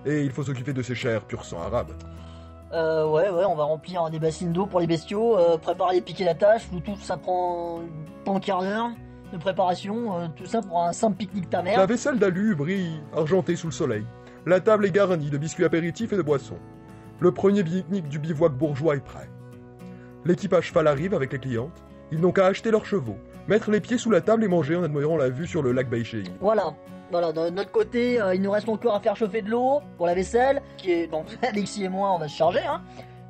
Et 0.06 0.24
il 0.24 0.32
faut 0.32 0.44
s'occuper 0.44 0.74
de 0.74 0.82
ces 0.82 0.96
chairs 0.96 1.22
pur 1.22 1.46
sang 1.46 1.62
arabe. 1.62 1.94
Euh, 2.74 3.08
ouais, 3.08 3.30
ouais, 3.30 3.46
on 3.46 3.56
va 3.56 3.64
remplir 3.64 4.10
des 4.10 4.20
bassines 4.20 4.52
d'eau 4.52 4.66
pour 4.66 4.82
les 4.82 4.88
bestiaux, 4.88 5.38
euh, 5.38 5.58
préparer 5.58 5.96
les 5.96 6.02
piquets 6.02 6.26
d'attache, 6.26 6.68
nous 6.74 6.82
tout, 6.82 6.98
ça 6.98 7.16
prend 7.16 7.80
pas 8.26 8.32
un 8.32 8.40
quart 8.40 8.62
d'heure 8.62 8.92
de 9.32 9.38
préparation, 9.38 10.18
euh, 10.18 10.28
tout 10.36 10.46
ça 10.46 10.62
pour 10.62 10.82
un 10.82 10.94
simple 10.94 11.18
pique-nique 11.18 11.50
ta 11.50 11.58
La 11.58 11.64
mère. 11.64 11.88
vaisselle 11.88 12.20
d'alu 12.20 12.56
brille, 12.56 13.00
argentée 13.16 13.56
sous 13.56 13.68
le 13.68 13.74
soleil. 13.74 14.06
La 14.46 14.60
table 14.60 14.86
est 14.86 14.92
garnie 14.92 15.30
de 15.30 15.38
biscuits 15.38 15.66
apéritifs 15.66 16.12
et 16.14 16.18
de 16.18 16.22
boissons. 16.22 16.58
Le 17.20 17.32
premier 17.32 17.64
pique-nique 17.64 18.10
du 18.10 18.20
bivouac 18.20 18.54
bourgeois 18.54 18.96
est 18.96 19.04
prêt. 19.04 19.30
L'équipe 20.26 20.54
à 20.54 20.62
cheval 20.62 20.88
arrive 20.88 21.14
avec 21.14 21.32
les 21.32 21.40
clientes. 21.40 21.84
Ils 22.12 22.20
n'ont 22.20 22.32
qu'à 22.32 22.46
acheter 22.48 22.72
leurs 22.72 22.86
chevaux, 22.86 23.18
mettre 23.48 23.72
les 23.72 23.80
pieds 23.80 23.98
sous 23.98 24.12
la 24.12 24.22
table 24.22 24.44
et 24.44 24.48
manger 24.48 24.76
en 24.76 24.84
admirant 24.84 25.18
la 25.18 25.30
vue 25.30 25.48
sur 25.48 25.62
le 25.64 25.72
lac 25.72 25.90
Baïchéi. 25.90 26.24
Voilà, 26.42 26.74
voilà, 27.12 27.32
de 27.32 27.50
notre 27.50 27.72
côté, 27.72 28.20
euh, 28.22 28.36
il 28.36 28.42
nous 28.42 28.52
reste 28.52 28.68
encore 28.70 28.96
à 28.96 29.00
faire 29.00 29.16
chauffer 29.16 29.42
de 29.42 29.50
l'eau 29.50 29.82
pour 29.98 30.08
la 30.08 30.14
vaisselle, 30.14 30.62
qui 30.78 30.92
est, 30.92 31.08
donc 31.08 31.26
Alexis 31.42 31.84
et 31.86 31.90
moi, 31.90 32.12
on 32.14 32.20
va 32.20 32.28
se 32.28 32.36
charger, 32.36 32.60
hein. 32.68 32.82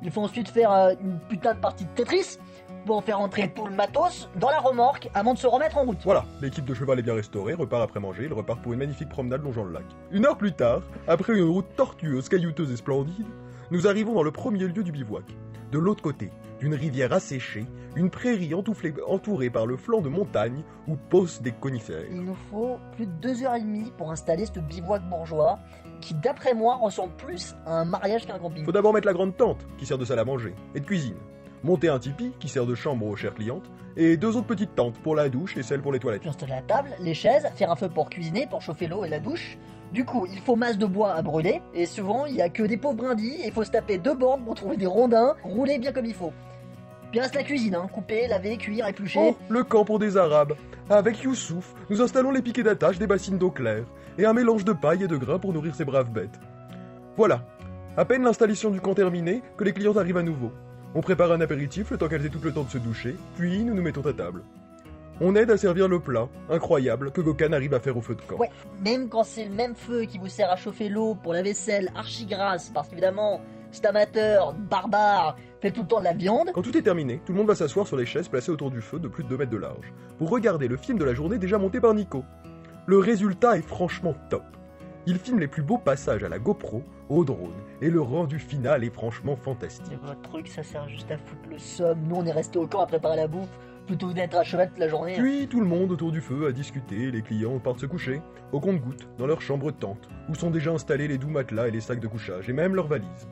Il 0.02 0.10
faut 0.10 0.22
ensuite 0.22 0.48
faire 0.48 0.72
euh, 0.72 0.94
une 1.00 1.18
putain 1.28 1.54
de 1.54 1.60
partie 1.60 1.84
de 1.84 1.90
Tetris 1.94 2.38
pour 2.86 3.02
faire 3.04 3.20
entrer 3.20 3.48
tout 3.54 3.66
le 3.66 3.74
matos 3.74 4.28
dans 4.36 4.50
la 4.50 4.58
remorque 4.58 5.08
avant 5.14 5.34
de 5.34 5.38
se 5.38 5.46
remettre 5.46 5.78
en 5.78 5.84
route. 5.84 5.98
Voilà, 6.04 6.24
l'équipe 6.40 6.64
de 6.64 6.74
cheval 6.74 6.98
est 6.98 7.02
bien 7.02 7.14
restaurée, 7.14 7.54
repart 7.54 7.82
après 7.82 8.00
manger, 8.00 8.24
ils 8.24 8.32
repartent 8.32 8.62
pour 8.62 8.72
une 8.72 8.78
magnifique 8.78 9.08
promenade 9.08 9.42
longeant 9.42 9.64
le 9.64 9.72
lac. 9.72 9.84
Une 10.10 10.26
heure 10.26 10.36
plus 10.36 10.52
tard, 10.52 10.82
après 11.08 11.34
une 11.38 11.48
route 11.48 11.66
tortueuse, 11.76 12.28
caillouteuse 12.28 12.70
et 12.72 12.76
splendide, 12.76 13.26
nous 13.70 13.86
arrivons 13.86 14.14
dans 14.14 14.22
le 14.22 14.30
premier 14.32 14.66
lieu 14.66 14.82
du 14.82 14.92
bivouac. 14.92 15.24
De 15.70 15.78
l'autre 15.78 16.02
côté, 16.02 16.30
d'une 16.60 16.74
rivière 16.74 17.12
asséchée, 17.12 17.64
une 17.96 18.10
prairie 18.10 18.52
entouflée- 18.54 18.94
entourée 19.06 19.48
par 19.50 19.66
le 19.66 19.76
flanc 19.76 20.00
de 20.02 20.08
montagnes 20.08 20.62
où 20.86 20.96
poussent 20.96 21.40
des 21.40 21.52
conifères. 21.52 22.04
Il 22.10 22.20
nous 22.22 22.36
faut 22.50 22.76
plus 22.96 23.06
de 23.06 23.12
deux 23.12 23.42
heures 23.42 23.54
et 23.54 23.60
demie 23.60 23.90
pour 23.96 24.10
installer 24.10 24.44
ce 24.46 24.60
bivouac 24.60 25.02
bourgeois 25.08 25.58
qui, 26.00 26.14
d'après 26.14 26.52
moi, 26.54 26.76
ressemble 26.76 27.14
plus 27.14 27.54
à 27.64 27.80
un 27.80 27.84
mariage 27.84 28.26
qu'un 28.26 28.38
camping. 28.38 28.64
Faut 28.64 28.72
d'abord 28.72 28.92
mettre 28.92 29.06
la 29.06 29.12
grande 29.14 29.36
tente, 29.36 29.66
qui 29.78 29.86
sert 29.86 29.98
de 29.98 30.04
salle 30.04 30.18
à 30.18 30.24
manger, 30.24 30.54
et 30.74 30.80
de 30.80 30.84
cuisine. 30.84 31.16
Monter 31.64 31.88
un 31.88 31.98
tipi, 31.98 32.32
qui 32.40 32.48
sert 32.48 32.66
de 32.66 32.74
chambre 32.74 33.06
aux 33.06 33.14
chères 33.14 33.34
clientes, 33.34 33.70
et 33.96 34.16
deux 34.16 34.36
autres 34.36 34.46
petites 34.46 34.74
tentes, 34.74 34.98
pour 34.98 35.14
la 35.14 35.28
douche 35.28 35.56
et 35.56 35.62
celle 35.62 35.80
pour 35.80 35.92
les 35.92 36.00
toilettes. 36.00 36.26
Installer 36.26 36.54
la 36.54 36.62
table, 36.62 36.90
les 36.98 37.14
chaises, 37.14 37.46
faire 37.54 37.70
un 37.70 37.76
feu 37.76 37.88
pour 37.88 38.10
cuisiner, 38.10 38.46
pour 38.48 38.62
chauffer 38.62 38.88
l'eau 38.88 39.04
et 39.04 39.08
la 39.08 39.20
douche. 39.20 39.58
Du 39.92 40.04
coup, 40.04 40.26
il 40.32 40.40
faut 40.40 40.56
masse 40.56 40.78
de 40.78 40.86
bois 40.86 41.12
à 41.12 41.22
brûler, 41.22 41.60
et 41.74 41.86
souvent, 41.86 42.26
il 42.26 42.34
y 42.34 42.42
a 42.42 42.48
que 42.48 42.62
des 42.62 42.76
pauvres 42.76 42.96
brindilles, 42.96 43.42
et 43.42 43.46
il 43.46 43.52
faut 43.52 43.62
se 43.62 43.70
taper 43.70 43.98
deux 43.98 44.14
bornes 44.14 44.42
pour 44.42 44.54
trouver 44.54 44.76
des 44.76 44.86
rondins, 44.86 45.34
rouler 45.44 45.78
bien 45.78 45.92
comme 45.92 46.06
il 46.06 46.14
faut. 46.14 46.32
Puis 47.10 47.20
reste 47.20 47.34
la 47.34 47.42
cuisine, 47.42 47.74
hein, 47.74 47.86
couper, 47.92 48.26
laver, 48.26 48.56
cuire, 48.56 48.88
éplucher. 48.88 49.20
Oh, 49.22 49.36
le 49.48 49.62
camp 49.62 49.84
pour 49.84 49.98
des 49.98 50.16
Arabes. 50.16 50.54
Avec 50.88 51.22
Youssouf, 51.22 51.74
nous 51.90 52.00
installons 52.00 52.30
les 52.30 52.42
piquets 52.42 52.62
d'attache 52.62 52.98
des 52.98 53.06
bassines 53.06 53.38
d'eau 53.38 53.50
claire, 53.50 53.84
et 54.18 54.24
un 54.24 54.32
mélange 54.32 54.64
de 54.64 54.72
paille 54.72 55.04
et 55.04 55.08
de 55.08 55.16
grains 55.16 55.38
pour 55.38 55.52
nourrir 55.52 55.74
ces 55.74 55.84
braves 55.84 56.10
bêtes. 56.10 56.40
Voilà. 57.16 57.44
À 57.96 58.06
peine 58.06 58.24
l'installation 58.24 58.70
du 58.70 58.80
camp 58.80 58.94
terminée, 58.94 59.42
que 59.58 59.64
les 59.64 59.74
clientes 59.74 59.98
arrivent 59.98 60.16
à 60.16 60.22
nouveau. 60.22 60.50
On 60.94 61.00
prépare 61.00 61.32
un 61.32 61.40
apéritif 61.40 61.90
le 61.90 61.96
temps 61.96 62.08
qu'elles 62.08 62.26
aient 62.26 62.30
tout 62.30 62.40
le 62.42 62.52
temps 62.52 62.64
de 62.64 62.70
se 62.70 62.76
doucher, 62.76 63.16
puis 63.36 63.64
nous 63.64 63.72
nous 63.74 63.82
mettons 63.82 64.06
à 64.06 64.12
table. 64.12 64.42
On 65.22 65.34
aide 65.36 65.50
à 65.50 65.56
servir 65.56 65.88
le 65.88 66.00
plat, 66.00 66.28
incroyable, 66.50 67.12
que 67.12 67.22
Gokan 67.22 67.52
arrive 67.52 67.72
à 67.72 67.80
faire 67.80 67.96
au 67.96 68.02
feu 68.02 68.14
de 68.14 68.20
camp. 68.20 68.36
Ouais, 68.36 68.50
même 68.84 69.08
quand 69.08 69.24
c'est 69.24 69.44
le 69.44 69.54
même 69.54 69.74
feu 69.74 70.02
qui 70.02 70.18
vous 70.18 70.28
sert 70.28 70.50
à 70.50 70.56
chauffer 70.56 70.90
l'eau 70.90 71.14
pour 71.14 71.32
la 71.32 71.42
vaisselle 71.42 71.90
archi 71.94 72.26
grasse, 72.26 72.70
parce 72.74 72.88
qu'évidemment, 72.88 73.40
cet 73.70 73.86
amateur, 73.86 74.52
barbare, 74.52 75.36
fait 75.62 75.70
tout 75.70 75.82
le 75.82 75.86
temps 75.86 76.00
de 76.00 76.04
la 76.04 76.12
viande. 76.12 76.50
Quand 76.52 76.60
tout 76.60 76.76
est 76.76 76.82
terminé, 76.82 77.22
tout 77.24 77.32
le 77.32 77.38
monde 77.38 77.46
va 77.46 77.54
s'asseoir 77.54 77.86
sur 77.86 77.96
les 77.96 78.04
chaises 78.04 78.28
placées 78.28 78.50
autour 78.50 78.70
du 78.70 78.82
feu 78.82 78.98
de 78.98 79.08
plus 79.08 79.24
de 79.24 79.28
2 79.30 79.38
mètres 79.38 79.50
de 79.50 79.56
large, 79.56 79.94
pour 80.18 80.28
regarder 80.28 80.68
le 80.68 80.76
film 80.76 80.98
de 80.98 81.04
la 81.04 81.14
journée 81.14 81.38
déjà 81.38 81.56
monté 81.56 81.80
par 81.80 81.94
Nico. 81.94 82.22
Le 82.84 82.98
résultat 82.98 83.56
est 83.56 83.66
franchement 83.66 84.14
top. 84.28 84.42
Il 85.04 85.18
filme 85.18 85.40
les 85.40 85.48
plus 85.48 85.62
beaux 85.62 85.78
passages 85.78 86.22
à 86.22 86.28
la 86.28 86.38
GoPro, 86.38 86.84
au 87.08 87.24
drone, 87.24 87.50
et 87.80 87.90
le 87.90 88.00
rendu 88.00 88.38
final 88.38 88.84
est 88.84 88.94
franchement 88.94 89.34
fantastique. 89.34 89.84
C'est 89.88 90.06
votre 90.06 90.22
truc, 90.22 90.46
ça 90.46 90.62
sert 90.62 90.88
juste 90.88 91.10
à 91.10 91.18
foutre 91.18 91.48
le 91.50 91.58
somme. 91.58 91.98
Nous, 92.08 92.14
on 92.14 92.24
est 92.24 92.32
resté 92.32 92.60
au 92.60 92.68
camp 92.68 92.82
à 92.82 92.86
préparer 92.86 93.16
la 93.16 93.26
bouffe, 93.26 93.48
plutôt 93.86 94.08
que 94.08 94.12
d'être 94.12 94.36
à 94.36 94.44
cheval 94.44 94.68
toute 94.68 94.78
la 94.78 94.88
journée. 94.88 95.14
Puis 95.18 95.48
tout 95.48 95.58
le 95.58 95.66
monde 95.66 95.90
autour 95.90 96.12
du 96.12 96.20
feu 96.20 96.46
a 96.46 96.52
discuté, 96.52 97.10
les 97.10 97.22
clients 97.22 97.58
partent 97.58 97.80
se 97.80 97.86
coucher, 97.86 98.22
au 98.52 98.60
compte-gouttes, 98.60 99.08
dans 99.18 99.26
leur 99.26 99.42
chambre 99.42 99.72
tente, 99.72 100.08
où 100.28 100.36
sont 100.36 100.50
déjà 100.50 100.70
installés 100.70 101.08
les 101.08 101.18
doux 101.18 101.30
matelas 101.30 101.66
et 101.66 101.72
les 101.72 101.80
sacs 101.80 101.98
de 101.98 102.06
couchage, 102.06 102.48
et 102.48 102.52
même 102.52 102.76
leurs 102.76 102.86
valises. 102.86 103.26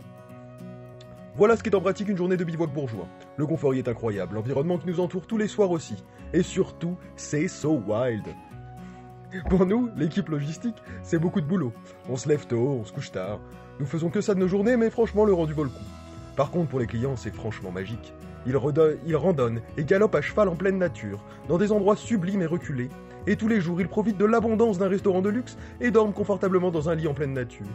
Voilà 1.37 1.57
ce 1.57 1.63
qu'est 1.63 1.77
en 1.77 1.81
pratique 1.81 2.09
une 2.09 2.17
journée 2.17 2.37
de 2.37 2.43
bivouac 2.43 2.73
bourgeois. 2.73 3.07
Le 3.37 3.47
confort 3.47 3.75
y 3.75 3.79
est 3.79 3.89
incroyable, 3.89 4.35
l'environnement 4.35 4.77
qui 4.77 4.89
nous 4.89 4.99
entoure 4.99 5.29
tous 5.29 5.39
les 5.39 5.47
soirs 5.47 5.71
aussi. 5.71 6.03
Et 6.33 6.43
surtout, 6.43 6.97
c'est 7.15 7.47
so 7.47 7.81
wild. 7.87 8.25
Pour 9.49 9.67
nous, 9.67 9.91
l'équipe 9.97 10.29
logistique, 10.29 10.83
c'est 11.03 11.19
beaucoup 11.19 11.41
de 11.41 11.47
boulot. 11.47 11.73
On 12.09 12.17
se 12.17 12.29
lève 12.29 12.47
tôt, 12.47 12.79
on 12.81 12.85
se 12.85 12.93
couche 12.93 13.13
tard. 13.13 13.39
Nous 13.79 13.87
faisons 13.87 14.11
que 14.11 14.21
ça 14.21 14.35
de 14.35 14.41
nos 14.41 14.49
journées, 14.49 14.77
mais 14.77 14.91
franchement, 14.91 15.25
le 15.25 15.33
rendu 15.33 15.53
vaut 15.53 15.65
le 15.65 15.71
coup. 15.71 15.85
Par 16.37 16.51
contre, 16.51 16.69
pour 16.69 16.81
les 16.81 16.87
clients, 16.87 17.17
c'est 17.17 17.35
franchement 17.35 17.71
magique. 17.71 18.13
Ils, 18.47 18.59
ils 19.07 19.17
randonnent 19.17 19.61
et 19.77 19.85
galopent 19.85 20.15
à 20.15 20.21
cheval 20.21 20.49
en 20.49 20.57
pleine 20.57 20.79
nature, 20.79 21.23
dans 21.49 21.59
des 21.59 21.73
endroits 21.73 21.97
sublimes 21.97 22.43
et 22.43 22.47
reculés. 22.47 22.89
Et 23.27 23.37
tous 23.37 23.49
les 23.49 23.61
jours, 23.61 23.81
ils 23.81 23.89
profitent 23.89 24.19
de 24.19 24.25
l'abondance 24.25 24.79
d'un 24.79 24.89
restaurant 24.89 25.23
de 25.23 25.29
luxe 25.29 25.57
et 25.81 25.91
dorment 25.91 26.15
confortablement 26.15 26.71
dans 26.71 26.89
un 26.89 26.95
lit 26.95 27.07
en 27.07 27.15
pleine 27.15 27.35
nature. 27.35 27.67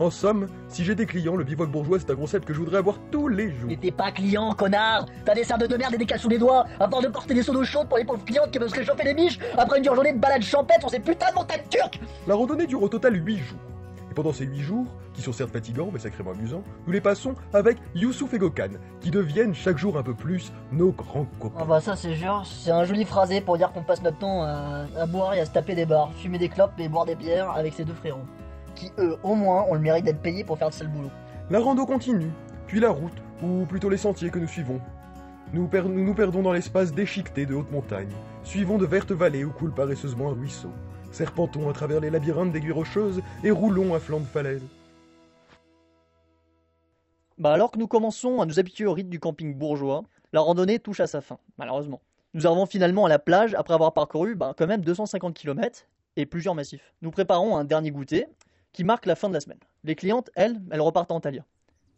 En 0.00 0.10
somme, 0.10 0.46
si 0.68 0.84
j'ai 0.84 0.94
des 0.94 1.06
clients, 1.06 1.34
le 1.34 1.42
bivouac 1.42 1.68
bourgeois, 1.70 1.98
c'est 1.98 2.10
un 2.12 2.14
concept 2.14 2.44
que 2.46 2.54
je 2.54 2.60
voudrais 2.60 2.78
avoir 2.78 2.98
tous 3.10 3.26
les 3.26 3.50
jours. 3.50 3.66
Mais 3.68 3.76
t'es 3.76 3.90
pas 3.90 4.12
client, 4.12 4.52
connard 4.54 5.06
T'as 5.24 5.34
des 5.34 5.42
cernes 5.42 5.66
de 5.66 5.76
merde 5.76 5.94
et 5.94 5.98
des 5.98 6.06
cales 6.06 6.20
sous 6.20 6.28
les 6.28 6.38
doigts, 6.38 6.66
à 6.78 6.86
part 6.86 7.02
de 7.02 7.08
porter 7.08 7.34
des 7.34 7.42
seaux 7.42 7.52
d'eau 7.52 7.64
chaude 7.64 7.88
pour 7.88 7.98
les 7.98 8.04
pauvres 8.04 8.24
clientes 8.24 8.52
qui 8.52 8.58
veulent 8.58 8.70
se 8.70 8.76
réchauffer 8.76 9.02
les 9.02 9.14
miches 9.14 9.40
après 9.56 9.78
une 9.78 9.82
dure 9.82 9.96
journée 9.96 10.12
de 10.12 10.18
balade 10.18 10.42
champêtre 10.42 10.80
sur 10.82 10.90
ces 10.90 11.00
putains 11.00 11.30
de 11.30 11.34
montagnes 11.34 11.64
turques 11.68 11.98
La 12.28 12.36
randonnée 12.36 12.66
dure 12.66 12.80
au 12.80 12.88
total 12.88 13.16
8 13.26 13.38
jours. 13.38 13.58
Et 14.08 14.14
pendant 14.14 14.32
ces 14.32 14.44
8 14.44 14.60
jours, 14.60 14.86
qui 15.14 15.20
sont 15.20 15.32
certes 15.32 15.50
fatigants 15.50 15.90
mais 15.92 15.98
sacrément 15.98 16.30
amusants, 16.30 16.62
nous 16.86 16.92
les 16.92 17.00
passons 17.00 17.34
avec 17.52 17.78
Youssouf 17.96 18.32
et 18.34 18.38
Gokan, 18.38 18.68
qui 19.00 19.10
deviennent 19.10 19.52
chaque 19.52 19.78
jour 19.78 19.98
un 19.98 20.04
peu 20.04 20.14
plus 20.14 20.52
nos 20.70 20.92
grands 20.92 21.26
copains. 21.40 21.58
Ah 21.60 21.64
bah 21.64 21.80
ça 21.80 21.96
c'est 21.96 22.14
sûr, 22.14 22.44
c'est 22.46 22.70
un 22.70 22.84
joli 22.84 23.04
phrasé 23.04 23.40
pour 23.40 23.58
dire 23.58 23.72
qu'on 23.72 23.82
passe 23.82 24.00
notre 24.02 24.18
temps 24.18 24.44
à, 24.44 24.86
à 24.96 25.06
boire 25.06 25.34
et 25.34 25.40
à 25.40 25.44
se 25.44 25.50
taper 25.50 25.74
des 25.74 25.86
bars, 25.86 26.12
fumer 26.22 26.38
des 26.38 26.48
clopes 26.48 26.78
et 26.78 26.88
boire 26.88 27.04
des 27.04 27.16
bières 27.16 27.50
avec 27.50 27.74
ces 27.74 27.84
deux 27.84 27.94
frérots. 27.94 28.20
Qui 28.78 28.92
eux, 28.98 29.16
au 29.24 29.34
moins, 29.34 29.64
ont 29.64 29.74
le 29.74 29.80
mérite 29.80 30.04
d'être 30.04 30.22
payés 30.22 30.44
pour 30.44 30.56
faire 30.56 30.68
de 30.68 30.74
sale 30.74 30.86
boulot. 30.86 31.10
La 31.50 31.58
rando 31.58 31.84
continue, 31.84 32.30
puis 32.68 32.78
la 32.78 32.90
route, 32.90 33.20
ou 33.42 33.64
plutôt 33.66 33.88
les 33.90 33.96
sentiers 33.96 34.30
que 34.30 34.38
nous 34.38 34.46
suivons. 34.46 34.80
Nous, 35.52 35.66
per- 35.66 35.82
nous 35.82 36.04
nous 36.04 36.14
perdons 36.14 36.42
dans 36.42 36.52
l'espace 36.52 36.92
déchiqueté 36.92 37.44
de 37.44 37.54
hautes 37.56 37.72
montagnes, 37.72 38.12
suivons 38.44 38.78
de 38.78 38.86
vertes 38.86 39.10
vallées 39.10 39.44
où 39.44 39.50
coule 39.50 39.74
paresseusement 39.74 40.28
un 40.30 40.34
ruisseau, 40.34 40.70
serpentons 41.10 41.68
à 41.68 41.72
travers 41.72 41.98
les 41.98 42.10
labyrinthes 42.10 42.52
d'aiguilles 42.52 42.70
rocheuses 42.70 43.20
et 43.42 43.50
roulons 43.50 43.94
à 43.94 43.98
flanc 43.98 44.20
de 44.20 44.26
falaise. 44.26 44.62
Bah 47.38 47.52
alors 47.52 47.72
que 47.72 47.78
nous 47.78 47.88
commençons 47.88 48.40
à 48.40 48.46
nous 48.46 48.60
habituer 48.60 48.86
au 48.86 48.92
rythme 48.92 49.10
du 49.10 49.18
camping 49.18 49.54
bourgeois, 49.56 50.04
la 50.32 50.40
randonnée 50.40 50.78
touche 50.78 51.00
à 51.00 51.08
sa 51.08 51.20
fin, 51.20 51.38
malheureusement. 51.56 52.00
Nous 52.34 52.46
arrivons 52.46 52.66
finalement 52.66 53.06
à 53.06 53.08
la 53.08 53.18
plage 53.18 53.54
après 53.54 53.74
avoir 53.74 53.92
parcouru 53.92 54.36
bah, 54.36 54.54
quand 54.56 54.66
même 54.66 54.82
250 54.82 55.34
km 55.34 55.86
et 56.16 56.26
plusieurs 56.26 56.54
massifs. 56.54 56.94
Nous 57.00 57.10
préparons 57.10 57.56
un 57.56 57.64
dernier 57.64 57.90
goûter 57.90 58.26
qui 58.72 58.84
marque 58.84 59.06
la 59.06 59.16
fin 59.16 59.28
de 59.28 59.34
la 59.34 59.40
semaine. 59.40 59.58
Les 59.84 59.94
clientes, 59.94 60.30
elles, 60.34 60.60
elles 60.70 60.80
repartent 60.80 61.10
en 61.10 61.20
Thalia. 61.20 61.44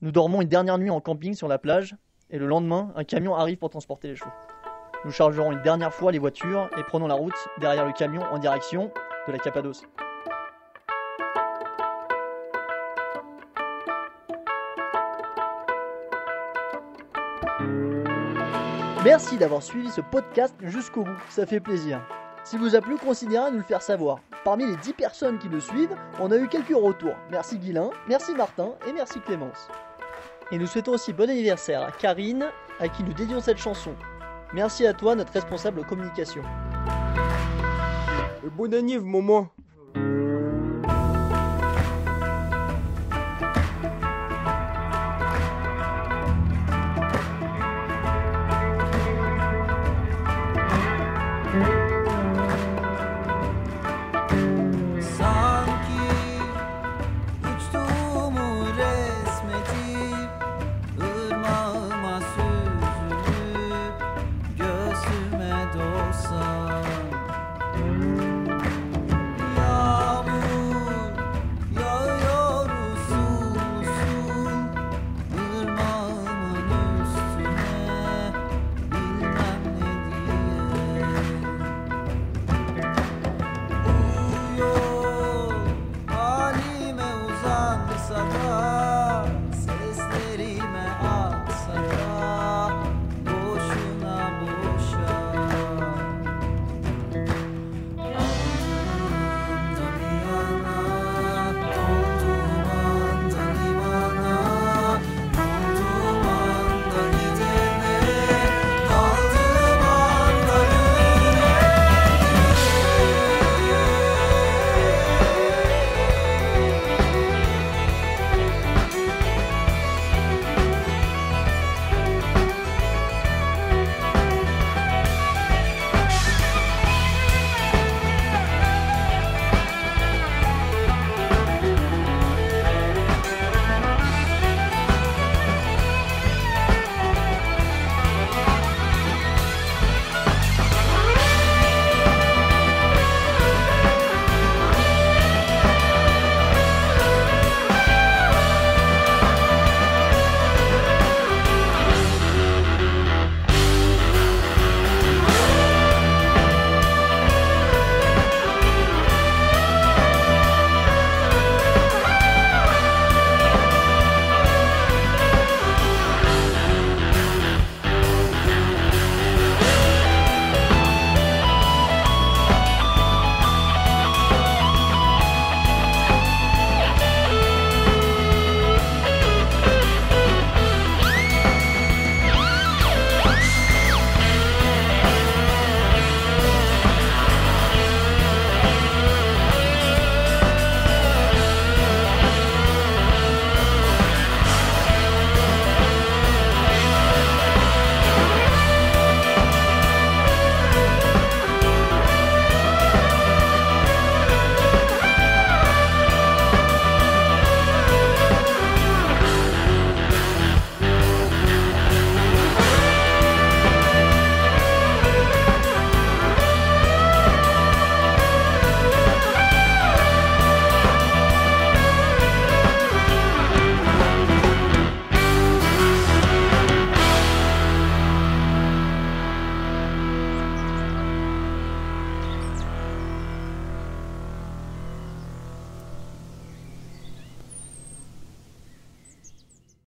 Nous 0.02 0.12
dormons 0.12 0.40
une 0.40 0.48
dernière 0.48 0.78
nuit 0.78 0.90
en 0.90 1.00
camping 1.00 1.34
sur 1.34 1.48
la 1.48 1.58
plage 1.58 1.96
et 2.30 2.38
le 2.38 2.46
lendemain, 2.46 2.92
un 2.96 3.04
camion 3.04 3.34
arrive 3.34 3.58
pour 3.58 3.70
transporter 3.70 4.08
les 4.08 4.16
chevaux. 4.16 4.30
Nous 5.04 5.10
chargerons 5.10 5.52
une 5.52 5.62
dernière 5.62 5.92
fois 5.92 6.12
les 6.12 6.18
voitures 6.18 6.70
et 6.78 6.82
prenons 6.82 7.06
la 7.06 7.14
route 7.14 7.34
derrière 7.58 7.86
le 7.86 7.92
camion 7.92 8.22
en 8.22 8.38
direction 8.38 8.90
de 9.26 9.32
la 9.32 9.38
Cappadoce. 9.38 9.84
Merci 19.02 19.38
d'avoir 19.38 19.62
suivi 19.62 19.90
ce 19.90 20.02
podcast 20.02 20.54
jusqu'au 20.60 21.04
bout, 21.04 21.18
ça 21.30 21.46
fait 21.46 21.60
plaisir. 21.60 22.06
Si 22.44 22.58
vous 22.58 22.76
a 22.76 22.82
plu, 22.82 22.96
considérez 22.98 23.46
à 23.46 23.50
nous 23.50 23.58
le 23.58 23.64
faire 23.64 23.80
savoir. 23.80 24.20
Parmi 24.42 24.66
les 24.66 24.76
10 24.76 24.94
personnes 24.94 25.38
qui 25.38 25.48
le 25.48 25.60
suivent, 25.60 25.94
on 26.18 26.30
a 26.30 26.36
eu 26.36 26.48
quelques 26.48 26.74
retours. 26.74 27.14
Merci 27.30 27.58
Guilain, 27.58 27.90
merci 28.08 28.34
Martin 28.34 28.70
et 28.88 28.92
merci 28.92 29.20
Clémence. 29.20 29.68
Et 30.50 30.58
nous 30.58 30.66
souhaitons 30.66 30.92
aussi 30.92 31.12
bon 31.12 31.28
anniversaire 31.28 31.82
à 31.82 31.92
Karine, 31.92 32.46
à 32.78 32.88
qui 32.88 33.04
nous 33.04 33.12
dédions 33.12 33.40
cette 33.40 33.58
chanson. 33.58 33.94
Merci 34.54 34.86
à 34.86 34.94
toi, 34.94 35.14
notre 35.14 35.32
responsable 35.32 35.84
communication. 35.84 36.42
Bon 38.56 38.72
anniv, 38.72 39.04
maman 39.04 39.48